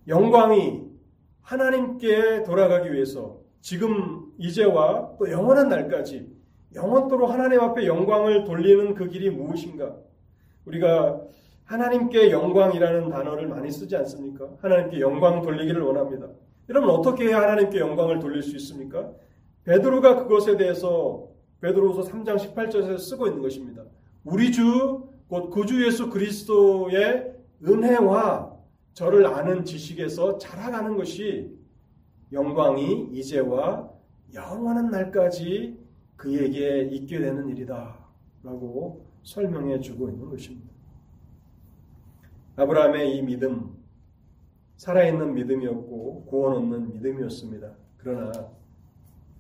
[0.07, 0.83] 영광이
[1.41, 6.29] 하나님께 돌아가기 위해서 지금 이제와 또 영원한 날까지
[6.73, 9.95] 영원토록 하나님 앞에 영광을 돌리는 그 길이 무엇인가?
[10.65, 11.21] 우리가
[11.63, 14.49] 하나님께 영광이라는 단어를 많이 쓰지 않습니까?
[14.59, 16.27] 하나님께 영광 돌리기를 원합니다.
[16.69, 19.11] 여러분 어떻게 해야 하나님께 영광을 돌릴 수 있습니까?
[19.63, 21.27] 베드로가 그것에 대해서
[21.61, 23.83] 베드로서 3장 18절에서 쓰고 있는 것입니다.
[24.23, 27.33] 우리 주 곧 구주 예수 그리스도의
[27.65, 28.55] 은혜와
[28.93, 31.57] 저를 아는 지식에서 자라가는 것이
[32.31, 33.89] 영광이 이제와
[34.33, 35.77] 영원한 날까지
[36.15, 37.97] 그에게 있게 되는 일이다.
[38.43, 40.69] 라고 설명해 주고 있는 것입니다.
[42.57, 43.74] 아브라함의 이 믿음,
[44.77, 47.71] 살아있는 믿음이었고 구원 얻는 믿음이었습니다.
[47.97, 48.31] 그러나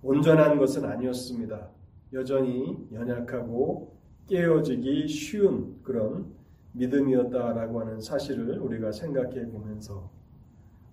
[0.01, 1.69] 온전한 것은 아니었습니다.
[2.13, 3.95] 여전히 연약하고
[4.27, 6.33] 깨어지기 쉬운 그런
[6.73, 10.09] 믿음이었다라고 하는 사실을 우리가 생각해 보면서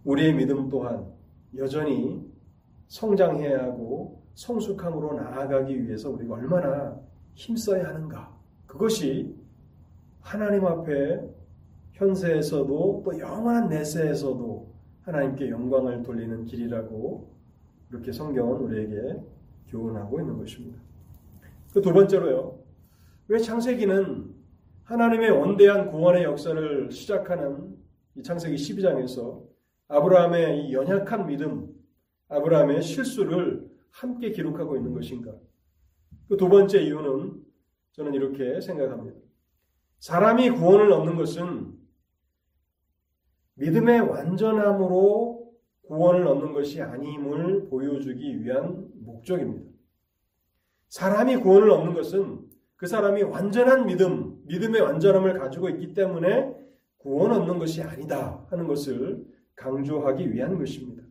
[0.05, 1.07] 우리의 믿음 또한
[1.57, 2.25] 여전히
[2.89, 6.99] 성장해야 하고 성숙함으로 나아가기 위해서 우리가 얼마나
[7.35, 8.35] 힘써야 하는가.
[8.67, 9.35] 그것이
[10.21, 11.21] 하나님 앞에
[12.03, 14.73] 현세에서도 또 영원한 내세에서도
[15.03, 17.33] 하나님께 영광을 돌리는 길이라고
[17.91, 19.21] 이렇게 성경은 우리에게
[19.69, 20.79] 교훈하고 있는 것입니다.
[21.73, 22.59] 그 두 번째로요.
[23.29, 24.35] 왜 창세기는
[24.85, 27.77] 하나님의 원대한 구원의 역사를 시작하는
[28.17, 29.43] 이 창세기 12장에서
[29.89, 31.69] 아브라함의 이 연약한 믿음,
[32.29, 35.33] 아브라함의 실수를 함께 기록하고 있는 것인가?
[36.29, 37.43] 그 두 번째 이유는
[37.93, 39.19] 저는 이렇게 생각합니다.
[39.99, 41.82] 사람이 구원을 얻는 것은
[43.55, 49.71] 믿음의 완전함으로 구원을 얻는 것이 아님을 보여주기 위한 목적입니다.
[50.89, 52.41] 사람이 구원을 얻는 것은
[52.77, 56.55] 그 사람이 완전한 믿음, 믿음의 완전함을 가지고 있기 때문에
[56.99, 59.25] 구원 얻는 것이 아니다 하는 것을
[59.55, 61.03] 강조하기 위한 것입니다.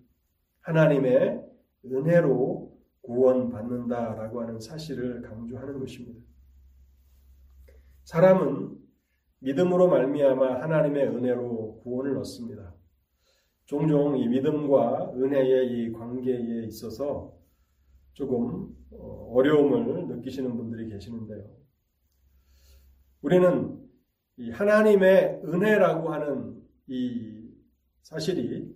[0.62, 1.44] 하나님의
[1.86, 6.20] 은혜로 구원받는다라고 하는 사실을 강조하는 것입니다.
[8.04, 8.81] 사람은
[9.42, 12.74] 믿음으로 말미암아 하나님의 은혜로 구원을 얻습니다.
[13.66, 17.34] 종종 이 믿음과 은혜의 이 관계에 있어서
[18.14, 21.46] 조금 어, 어려움을 느끼시는 분들이 계시는데요.
[23.22, 23.80] 우리는
[24.38, 27.50] 이 하나님의 은혜라고 하는 이
[28.04, 28.76] 사실이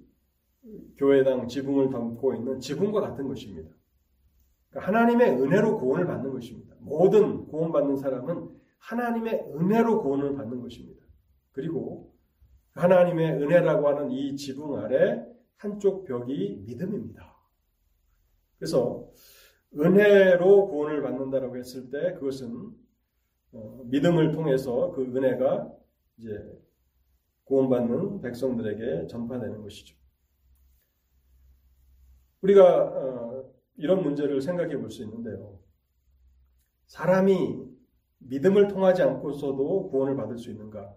[0.98, 3.70] 교회당 지붕을 덮고 있는 지붕과 같은 것입니다.
[4.70, 6.76] 그러니까 하나님의 은혜로 구원을 받는 것입니다.
[6.80, 8.50] 모든 구원받는 사람은
[8.80, 11.06] 하나님의 은혜로 구원을 받는 것입니다.
[11.52, 12.14] 그리고
[12.74, 15.26] 하나님의 은혜라고 하는 이 지붕 아래
[15.58, 17.36] 한쪽 벽이 믿음입니다.
[18.58, 19.10] 그래서
[19.78, 22.72] 은혜로 구원을 받는다라고 했을 때 그것은
[23.54, 25.72] 어, 믿음을 통해서 그 은혜가
[26.18, 26.30] 이제
[27.46, 29.96] 구원받는 백성들에게 전파되는 것이죠.
[32.42, 35.60] 우리가 어, 이런 문제를 생각해 볼 수 있는데요.
[36.88, 37.75] 사람이
[38.28, 40.96] 믿음을 통하지 않고서도 구원을 받을 수 있는가?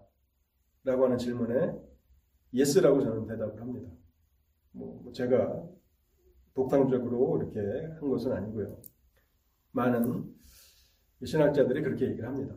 [0.83, 1.73] 라고 하는 질문에
[2.53, 3.89] yes라고 저는 대답을 합니다.
[4.71, 5.63] 뭐, 뭐 제가
[6.53, 7.59] 독창적으로 이렇게
[7.99, 8.81] 한 것은 아니고요.
[9.71, 10.33] 많은
[11.23, 12.55] 신학자들이 그렇게 얘기를 합니다.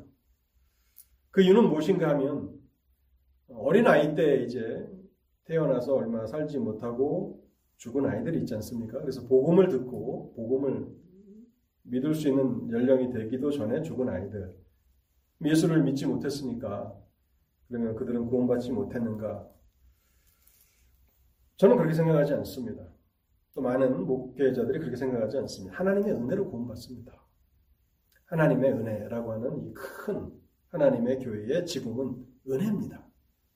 [1.31, 2.59] 그 이유는 무엇인가 하면
[3.49, 4.89] 어린 아이 때 이제
[5.45, 7.43] 태어나서 얼마 살지 못하고
[7.77, 9.01] 죽은 아이들이 있지 않습니까?
[9.01, 10.87] 그래서 복음을 듣고 복음을
[11.83, 14.62] 믿을 수 있는 연령이 되기도 전에 죽은 아이들.
[15.45, 16.97] 예수를 믿지 못했으니까
[17.69, 19.49] 그러면 그들은 구원받지 못했는가?
[21.57, 22.85] 저는 그렇게 생각하지 않습니다.
[23.55, 25.77] 또 많은 목회자들이 그렇게 생각하지 않습니다.
[25.79, 27.13] 하나님의 은혜로 구원받습니다.
[28.27, 30.31] 하나님의 은혜라고 하는 이 큰
[30.69, 33.07] 하나님의 교회의 지붕은 은혜입니다.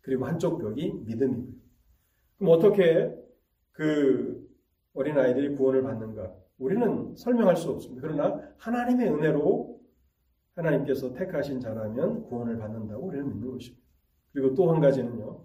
[0.03, 1.55] 그리고 한쪽 벽이 믿음이고요.
[2.39, 3.17] 그럼 어떻게
[3.73, 4.47] 그
[4.95, 6.35] 어린 아이들이 구원을 받는가?
[6.59, 8.03] 우리는 설명할 수 없습니다.
[8.07, 9.76] 그러나 하나님의 은혜로
[10.57, 13.83] 하나님께서 택하신 자라면 구원을 받는다고 우리는 믿는 것입니다.
[14.33, 15.45] 그리고 또 한 가지는요.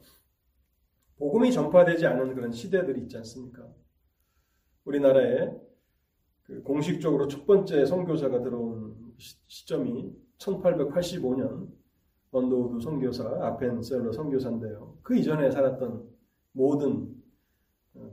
[1.17, 3.67] 복음이 전파되지 않은 그런 시대들이 있지 않습니까?
[4.85, 5.51] 우리나라에
[6.43, 11.69] 그 공식적으로 첫 번째 선교사가 들어온 시점이 1885년
[12.31, 14.97] 언더우드 선교사 아펜젤러 선교사인데요.
[15.03, 16.09] 그 이전에 살았던
[16.53, 17.13] 모든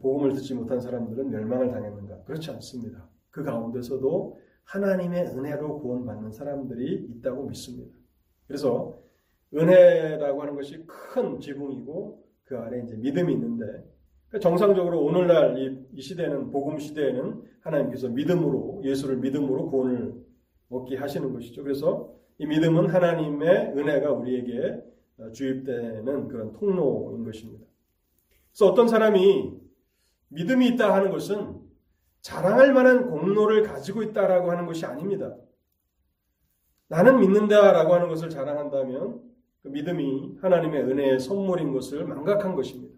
[0.03, 2.25] 복음을 듣지 못한 사람들은 멸망을 당했는가?
[2.25, 3.09] 그렇지 않습니다.
[3.31, 4.39] 그 가운데서도
[4.69, 7.97] 하나님의 은혜로 구원받는 사람들이 있다고 믿습니다.
[8.47, 9.01] 그래서
[9.55, 13.65] 은혜라고 하는 것이 큰 지붕이고 그 아래 이제 믿음이 있는데
[14.29, 20.15] 그러니까 정상적으로 오늘날 이, 이 시대는 복음 시대에는 하나님께서 믿음으로 예수를 믿음으로 구원을
[20.69, 21.63] 얻게 하시는 것이죠.
[21.63, 24.83] 그래서 이 믿음은 하나님의 은혜가 우리에게
[25.33, 27.65] 주입되는 그런 통로인 것입니다.
[28.51, 29.59] 그래서 어떤 사람이
[30.29, 31.68] 믿음이 있다 하는 것은
[32.21, 35.35] 자랑할 만한 공로를 가지고 있다라고 하는 것이 아닙니다.
[36.89, 39.21] 나는 믿는다라고 하는 것을 자랑한다면
[39.63, 42.95] 그 믿음이 하나님의 은혜의 선물인 것을 망각한 것입니다.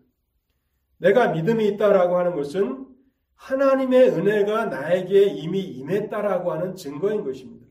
[0.98, 2.86] 내가 믿음이 있다라고 하는 것은
[3.34, 7.66] 하나님의 은혜가 나에게 이미 임했다라고 하는 증거인 것입니다.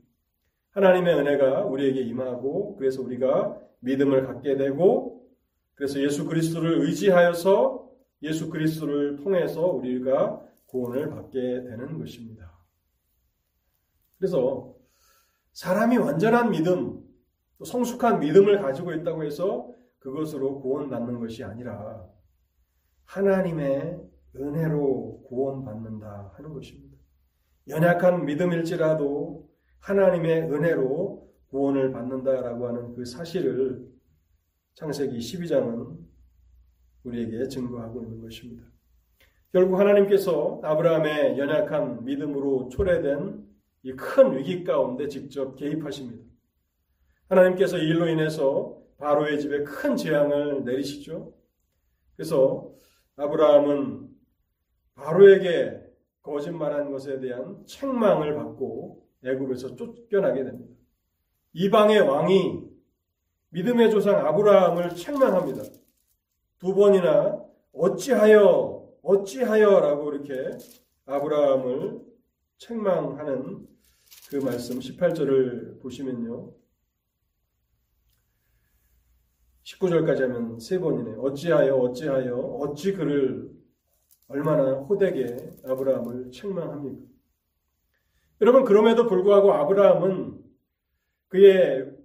[0.72, 5.28] 하나님의 은혜가 우리에게 임하고 그래서 우리가 믿음을 갖게 되고
[5.76, 7.88] 그래서 예수 그리스도를 의지하여서
[8.24, 12.58] 예수 그리스도를 통해서 우리가 구원을 받게 되는 것입니다.
[14.18, 14.76] 그래서
[15.54, 17.04] 사람이 완전한 믿음,
[17.64, 22.08] 성숙한 믿음을 가지고 있다고 해서 그것으로 구원받는 것이 아니라
[23.06, 24.00] 하나님의
[24.36, 26.98] 은혜로 구원받는다 하는 것입니다.
[27.68, 29.50] 연약한 믿음일지라도
[29.80, 33.90] 하나님의 은혜로 구원을 받는다라고 하는 그 사실을
[34.76, 35.98] 창세기 12장은
[37.04, 38.64] 우리에게 증거하고 있는 것입니다.
[39.52, 43.48] 결국 하나님께서 아브라함의 연약한 믿음으로 초래된
[43.84, 46.24] 이 큰 위기 가운데 직접 개입하십니다.
[47.30, 51.34] 하나님께서 이 일로 인해서 바로의 집에 큰 재앙을 내리시죠.
[52.16, 52.74] 그래서
[53.16, 54.10] 아브라함은
[54.96, 55.82] 바로에게
[56.22, 60.76] 거짓말한 것에 대한 책망을 받고 애굽에서 쫓겨나게 됩니다.
[61.54, 62.70] 이방의 왕이
[63.52, 65.64] 믿음의 조상 아브라함을 책망합니다.
[66.60, 67.42] 두 번이나
[67.72, 70.58] 어찌하여 어찌하여라고 이렇게
[71.06, 72.02] 아브라함을
[72.58, 73.68] 책망하는
[74.30, 76.54] 그 말씀 18절을 보시면요.
[79.64, 81.16] 19절까지 하면 세 번이네.
[81.20, 83.52] 어찌하여 어찌하여 어찌 그를
[84.28, 87.08] 얼마나 호되게 아브라함을 책망합니까?
[88.42, 90.44] 여러분 그럼에도 불구하고 아브라함은
[91.28, 91.96] 그의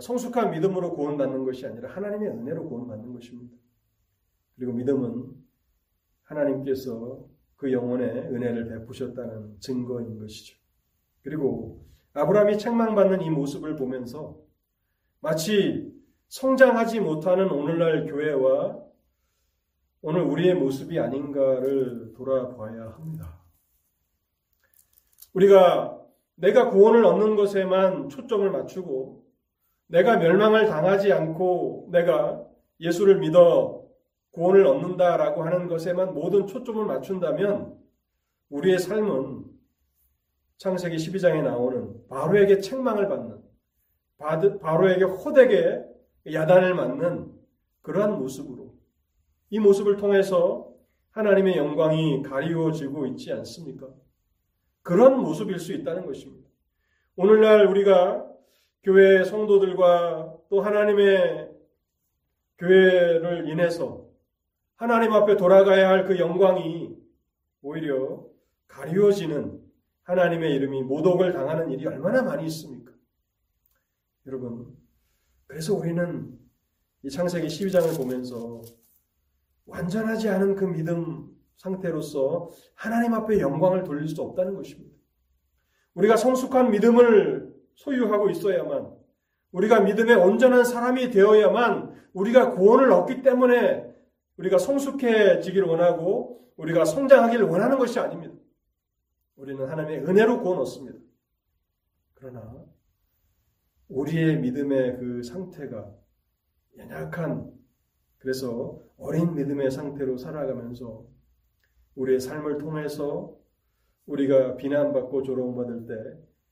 [0.00, 3.56] 성숙한 믿음으로 구원받는 것이 아니라 하나님의 은혜로 구원받는 것입니다.
[4.56, 5.43] 그리고 믿음은
[6.24, 7.24] 하나님께서
[7.56, 10.56] 그 영혼의 은혜를 베푸셨다는 증거인 것이죠.
[11.22, 14.38] 그리고 아브라함이 책망받는 이 모습을 보면서
[15.20, 15.92] 마치
[16.28, 18.84] 성장하지 못하는 오늘날 교회와
[20.02, 23.40] 오늘 우리의 모습이 아닌가를 돌아봐야 합니다.
[25.32, 25.98] 우리가
[26.36, 29.24] 내가 구원을 얻는 것에만 초점을 맞추고
[29.86, 32.44] 내가 멸망을 당하지 않고 내가
[32.80, 33.83] 예수를 믿어
[34.34, 37.78] 구원을 얻는다라고 하는 것에만 모든 초점을 맞춘다면
[38.50, 39.44] 우리의 삶은
[40.58, 43.42] 창세기 12장에 나오는 바로에게 책망을 받는
[44.60, 45.84] 바로에게 호되게
[46.32, 47.32] 야단을 맞는
[47.82, 48.74] 그러한 모습으로
[49.50, 50.72] 이 모습을 통해서
[51.10, 53.88] 하나님의 영광이 가리워지고 있지 않습니까?
[54.82, 56.48] 그런 모습일 수 있다는 것입니다.
[57.16, 58.26] 오늘날 우리가
[58.82, 61.50] 교회 성도들과 또 하나님의
[62.58, 64.03] 교회를 인해서
[64.76, 66.96] 하나님 앞에 돌아가야 할 그 영광이
[67.62, 68.26] 오히려
[68.68, 69.60] 가리워지는
[70.02, 72.92] 하나님의 이름이 모독을 당하는 일이 얼마나 많이 있습니까?
[74.26, 74.76] 여러분,
[75.46, 76.38] 그래서 우리는
[77.02, 78.60] 이 창세기 12장을 보면서
[79.66, 84.94] 완전하지 않은 그 믿음 상태로서 하나님 앞에 영광을 돌릴 수 없다는 것입니다.
[85.94, 88.92] 우리가 성숙한 믿음을 소유하고 있어야만
[89.52, 93.93] 우리가 믿음의 온전한 사람이 되어야만 우리가 구원을 얻기 때문에
[94.36, 98.34] 우리가 성숙해지기를 원하고 우리가 성장하기를 원하는 것이 아닙니다.
[99.36, 100.98] 우리는 하나님의 은혜로 구원 얻습니다.
[102.14, 102.64] 그러나
[103.88, 105.92] 우리의 믿음의 그 상태가
[106.78, 107.52] 연약한
[108.18, 111.06] 그래서 어린 믿음의 상태로 살아가면서
[111.94, 113.36] 우리의 삶을 통해서
[114.06, 115.94] 우리가 비난받고 조롱받을 때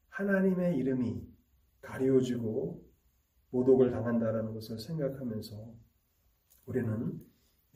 [0.09, 1.23] 하나님의 이름이
[1.81, 2.85] 가리워지고
[3.51, 5.75] 모독을 당한다라는 것을 생각하면서
[6.67, 7.21] 우리는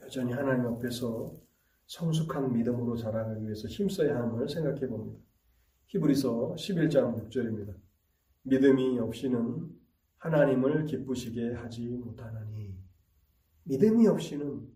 [0.07, 1.35] 여전히 하나님 앞에서
[1.87, 5.21] 성숙한 믿음으로 자라가기 위해서 힘써야 함을 생각해 봅니다.
[5.89, 7.75] 히브리서 11장 6절입니다.
[8.43, 9.69] 믿음이 없이는
[10.19, 12.79] 하나님을 기쁘시게 하지 못하나니
[13.65, 14.69] 믿음이 없이는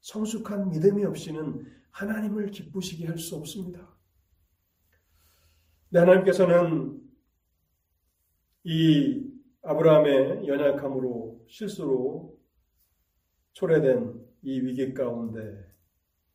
[0.00, 3.94] 성숙한 믿음이 없이는 하나님을 기쁘시게 할 수 없습니다.
[5.90, 6.98] 네, 하나님께서는
[8.64, 9.30] 이
[9.62, 12.38] 아브라함의 연약함으로 실수로
[13.52, 15.66] 초래된 이 위기 가운데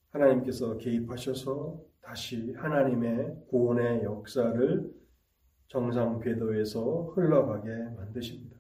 [0.09, 4.93] 하나님께서 개입하셔서 다시 하나님의 구원의 역사를
[5.67, 8.57] 정상 궤도에서 흘러가게 만드십니다.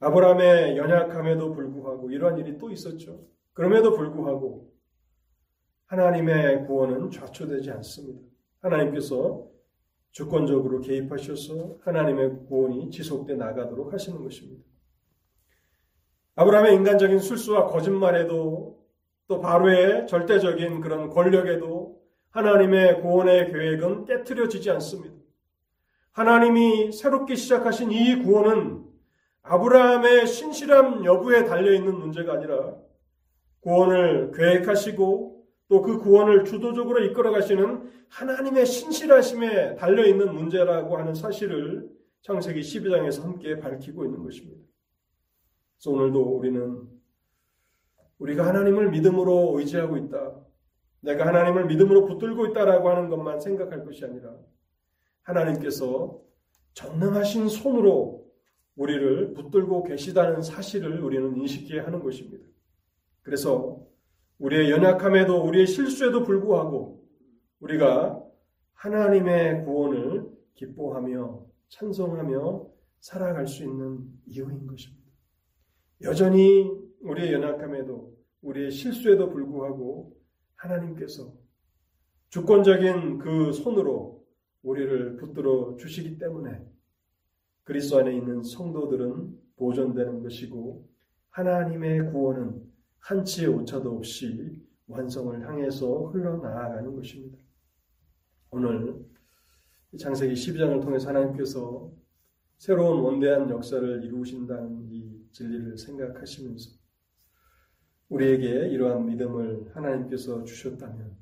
[0.00, 3.26] 아브라함의 연약함에도 불구하고 이러한 일이 또 있었죠.
[3.52, 4.72] 그럼에도 불구하고
[5.86, 8.20] 하나님의 구원은 좌초되지 않습니다.
[8.60, 9.48] 하나님께서
[10.12, 14.62] 주권적으로 개입하셔서 하나님의 구원이 지속돼 나가도록 하시는 것입니다.
[16.38, 18.78] 아브라함의 인간적인 술수와 거짓말에도
[19.26, 25.16] 또 바로의 절대적인 그런 권력에도 하나님의 구원의 계획은 깨뜨려지지 않습니다.
[26.12, 28.84] 하나님이 새롭게 시작하신 이 구원은
[29.42, 32.72] 아브라함의 신실함 여부에 달려있는 문제가 아니라
[33.62, 41.88] 구원을 계획하시고 또 그 구원을 주도적으로 이끌어 가시는 하나님의 신실하심에 달려있는 문제라고 하는 사실을
[42.22, 44.68] 창세기 12장에서 함께 밝히고 있는 것입니다.
[45.78, 46.88] 그래서 오늘도 우리는
[48.18, 50.34] 우리가 하나님을 믿음으로 의지하고 있다.
[51.00, 54.34] 내가 하나님을 믿음으로 붙들고 있다라고 하는 것만 생각할 것이 아니라
[55.22, 56.20] 하나님께서
[56.74, 58.26] 전능하신 손으로
[58.74, 62.44] 우리를 붙들고 계시다는 사실을 우리는 인식해야 하는 것입니다.
[63.22, 63.86] 그래서
[64.38, 67.06] 우리의 연약함에도 우리의 실수에도 불구하고
[67.60, 68.20] 우리가
[68.74, 72.66] 하나님의 구원을 기뻐하며 찬송하며
[73.00, 74.97] 살아갈 수 있는 이유인 것입니다.
[76.02, 76.70] 여전히
[77.00, 80.16] 우리의 연약함에도 우리의 실수에도 불구하고
[80.54, 81.32] 하나님께서
[82.30, 84.24] 주권적인 그 손으로
[84.62, 86.64] 우리를 붙들어 주시기 때문에
[87.64, 90.88] 그리스도 안에 있는 성도들은 보존되는 것이고
[91.30, 92.62] 하나님의 구원은
[93.00, 97.38] 한치의 오차도 없이 완성을 향해서 흘러나아가는 것입니다.
[98.50, 99.04] 오늘
[99.98, 101.90] 장세기 12장을 통해서 하나님께서
[102.56, 106.70] 새로운 원대한 역사를 이루신다는 이 진리를 생각하시면서
[108.08, 111.16] 우리에게 이러한 믿음을 하나님께서 주셨다면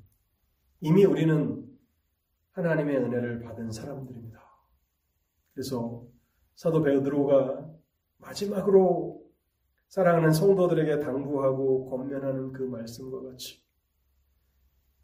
[0.81, 1.67] 이미 우리는
[2.51, 4.41] 하나님의 은혜를 받은 사람들입니다.
[5.53, 6.07] 그래서
[6.55, 7.69] 사도 베드로가
[8.17, 9.27] 마지막으로
[9.89, 13.63] 사랑하는 성도들에게 당부하고 권면하는 그 말씀과 같이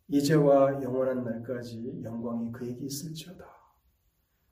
[0.07, 3.45] 이제와 영원한 날까지 영광이 그에게 있을지어다.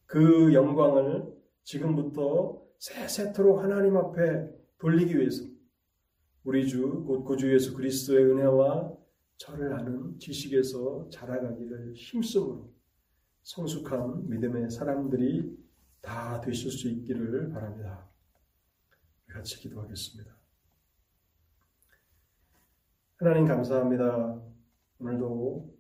[0.06, 1.34] 그 영광을
[1.64, 5.44] 지금부터 세세토록 하나님 앞에 돌리기 위해서
[6.44, 8.92] 우리 주, 곧 구주 예수 그리스도의 은혜와
[9.38, 12.74] 저를 아는 지식에서 자라가기를 힘쓰므로
[13.44, 15.56] 성숙한 믿음의 사람들이
[16.02, 18.10] 다 되실 수 있기를 바랍니다.
[19.28, 20.36] 같이 기도하겠습니다.
[23.18, 24.42] 하나님 감사합니다.
[25.00, 25.72] 오늘도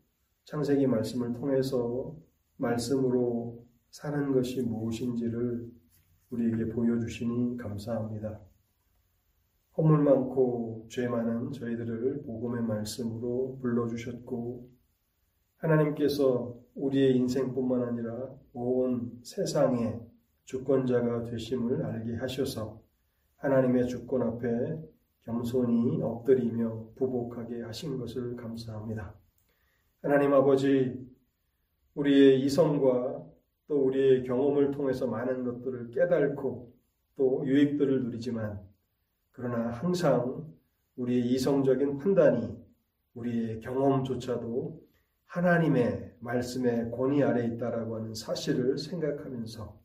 [0.45, 2.15] 창세기 말씀을 통해서
[2.57, 5.80] 말씀으로 사는 것이 무엇인지를
[6.31, 8.39] 우리에게 보여주시니 감사합니다.
[9.77, 14.69] 허물 많고 죄 많은 저희들을 복음의 말씀으로 불러주셨고
[15.57, 20.01] 하나님께서 우리의 인생뿐만 아니라 온 세상의
[20.45, 22.81] 주권자가 되심을 알게 하셔서
[23.37, 24.79] 하나님의 주권 앞에
[25.23, 29.13] 겸손히 엎드리며 부복하게 하신 것을 감사합니다.
[30.01, 31.07] 하나님 아버지,
[31.95, 33.30] 우리의 이성과
[33.71, 36.73] 또 우리의 경험을 통해서 많은 것들을 깨닫고
[37.15, 38.59] 또 유익들을 누리지만
[39.31, 40.45] 그러나 항상
[40.97, 42.53] 우리의 이성적인 판단이
[43.13, 44.77] 우리의 경험조차도
[45.25, 49.79] 하나님의 말씀의 권위 아래 있다라고 하는 사실을 생각하면서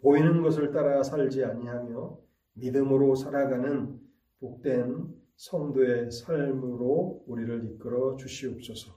[0.00, 2.18] 보이는 것을 따라 살지 아니하며
[2.54, 3.96] 믿음으로 살아가는
[4.40, 5.06] 복된
[5.36, 8.92] 성도의 삶으로 우리를 이끌어 주시옵소서.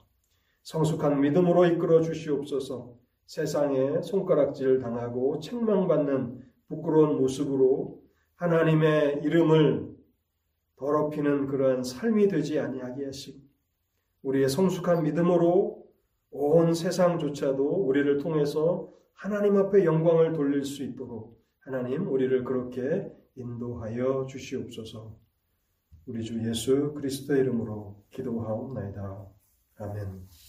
[0.64, 2.93] 성숙한 믿음으로 이끌어 주시옵소서.
[3.26, 8.02] 세상에 손가락질 당하고 책망받는 부끄러운 모습으로
[8.36, 9.94] 하나님의 이름을
[10.76, 13.38] 더럽히는 그러한 삶이 되지 아니하게 하시고
[14.22, 15.84] 우리의 성숙한 믿음으로
[16.30, 25.16] 온 세상조차도 우리를 통해서 하나님 앞에 영광을 돌릴 수 있도록 하나님 우리를 그렇게 인도하여 주시옵소서.
[26.06, 29.26] 우리 주 예수 그리스도의 이름으로 기도하옵나이다.
[29.78, 30.28] 아멘.